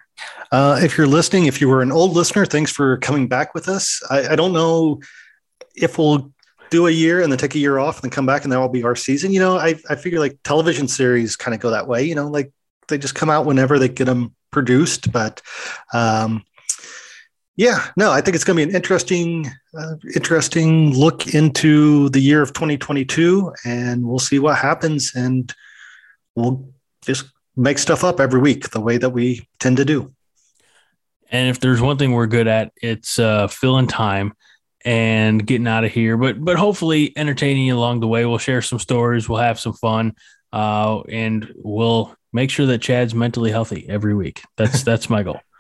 Uh, 0.51 0.81
if 0.83 0.99
you're 0.99 1.07
listening, 1.07 1.47
if 1.47 1.61
you 1.61 1.69
were 1.69 1.83
an 1.83 1.93
old 1.93 2.13
listener, 2.13 2.45
thanks 2.45 2.73
for 2.73 2.97
coming 2.99 3.29
back 3.29 3.55
with 3.55 3.69
us. 3.69 4.03
I, 4.11 4.29
I 4.31 4.37
don't 4.37 4.53
know 4.53 5.01
if 5.81 5.99
we'll 5.99 6.33
do 6.71 6.87
a 6.87 6.91
year 6.91 7.23
and 7.23 7.33
then 7.33 7.39
take 7.39 7.55
a 7.55 7.59
year 7.59 7.79
off 7.79 7.97
and 7.97 8.05
then 8.05 8.11
come 8.11 8.27
back 8.27 8.45
and 8.45 8.53
that 8.53 8.59
will 8.59 8.69
be 8.69 8.85
our 8.85 8.97
season. 8.97 9.33
You 9.33 9.41
know, 9.41 9.57
I, 9.57 9.75
I 9.89 9.95
figure 9.95 10.19
like 10.19 10.39
television 10.45 10.89
series 10.89 11.37
kind 11.37 11.55
of 11.55 11.61
go 11.61 11.71
that 11.71 11.89
way, 11.89 12.05
you 12.05 12.15
know, 12.15 12.29
like 12.29 12.53
they 12.89 12.99
just 12.99 13.15
come 13.15 13.31
out 13.31 13.47
whenever 13.47 13.79
they 13.79 13.89
get 13.89 14.05
them 14.05 14.35
produced. 14.51 15.13
But 15.13 15.41
um, 15.93 16.45
yeah, 17.57 17.87
no, 17.97 18.11
I 18.11 18.21
think 18.21 18.35
it's 18.35 18.45
going 18.45 18.57
to 18.59 18.67
be 18.67 18.71
an 18.71 18.77
interesting, 18.77 19.51
uh, 19.77 19.97
interesting 20.15 20.95
look 20.95 21.35
into 21.35 22.09
the 22.11 22.21
year 22.21 22.43
of 22.43 22.53
2022 22.53 23.53
and 23.65 24.07
we'll 24.07 24.19
see 24.19 24.39
what 24.39 24.59
happens. 24.59 25.13
And 25.15 25.53
we'll 26.35 26.69
just 27.03 27.27
make 27.57 27.79
stuff 27.79 28.05
up 28.05 28.21
every 28.21 28.41
week 28.41 28.71
the 28.71 28.81
way 28.81 28.99
that 28.99 29.11
we 29.11 29.49
tend 29.59 29.79
to 29.79 29.85
do. 29.85 30.15
And 31.31 31.51
if 31.51 31.61
there's 31.61 31.81
one 31.81 31.99
thing 31.99 32.13
we're 32.13 32.27
good 32.27 32.47
at, 32.47 32.73
it's 32.81 33.19
uh, 33.19 33.49
filling 33.49 33.87
time 33.87 34.33
and 34.85 35.45
getting 35.47 35.67
out 35.67 35.85
of 35.85 35.93
here. 35.93 36.17
But 36.17 36.43
but 36.43 36.57
hopefully 36.57 37.13
entertaining 37.17 37.67
you 37.67 37.77
along 37.77 38.01
the 38.01 38.09
way. 38.09 38.25
We'll 38.27 38.39
share 38.39 38.63
some 38.63 38.79
stories. 38.79 39.29
We'll 39.29 39.41
have 39.41 39.59
some 39.59 39.73
fun, 39.73 40.15
uh, 40.53 41.01
and 41.09 41.53
we'll 41.57 42.15
make 42.33 42.51
sure 42.51 42.67
that 42.67 42.81
Chad's 42.81 43.15
mentally 43.15 43.51
healthy 43.51 43.87
every 43.89 44.15
week. 44.15 44.43
That's 44.57 44.83
that's 44.83 45.11
my 45.11 45.23
goal. 45.23 45.41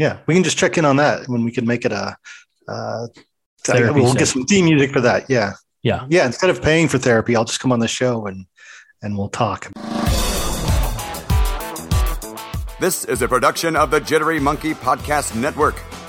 Yeah, 0.00 0.18
we 0.28 0.34
can 0.34 0.44
just 0.44 0.56
check 0.56 0.78
in 0.78 0.84
on 0.84 0.94
that 0.98 1.26
when 1.26 1.44
we 1.44 1.50
can 1.50 1.66
make 1.66 1.84
it 1.84 1.90
a. 1.90 2.16
Uh, 2.68 3.08
we'll 3.66 3.84
session. 4.04 4.14
get 4.14 4.28
some 4.28 4.44
theme 4.44 4.66
music 4.66 4.92
for 4.92 5.00
that. 5.00 5.28
Yeah, 5.28 5.54
yeah, 5.82 6.06
yeah. 6.08 6.24
Instead 6.24 6.50
of 6.50 6.62
paying 6.62 6.86
for 6.86 6.98
therapy, 6.98 7.34
I'll 7.34 7.44
just 7.44 7.58
come 7.58 7.72
on 7.72 7.80
the 7.80 7.88
show 7.88 8.26
and 8.26 8.46
and 9.02 9.18
we'll 9.18 9.28
talk. 9.28 9.72
This 12.80 13.04
is 13.06 13.22
a 13.22 13.26
production 13.26 13.74
of 13.74 13.90
the 13.90 13.98
Jittery 13.98 14.38
Monkey 14.40 14.72
Podcast 14.72 15.34
Network. 15.34 15.82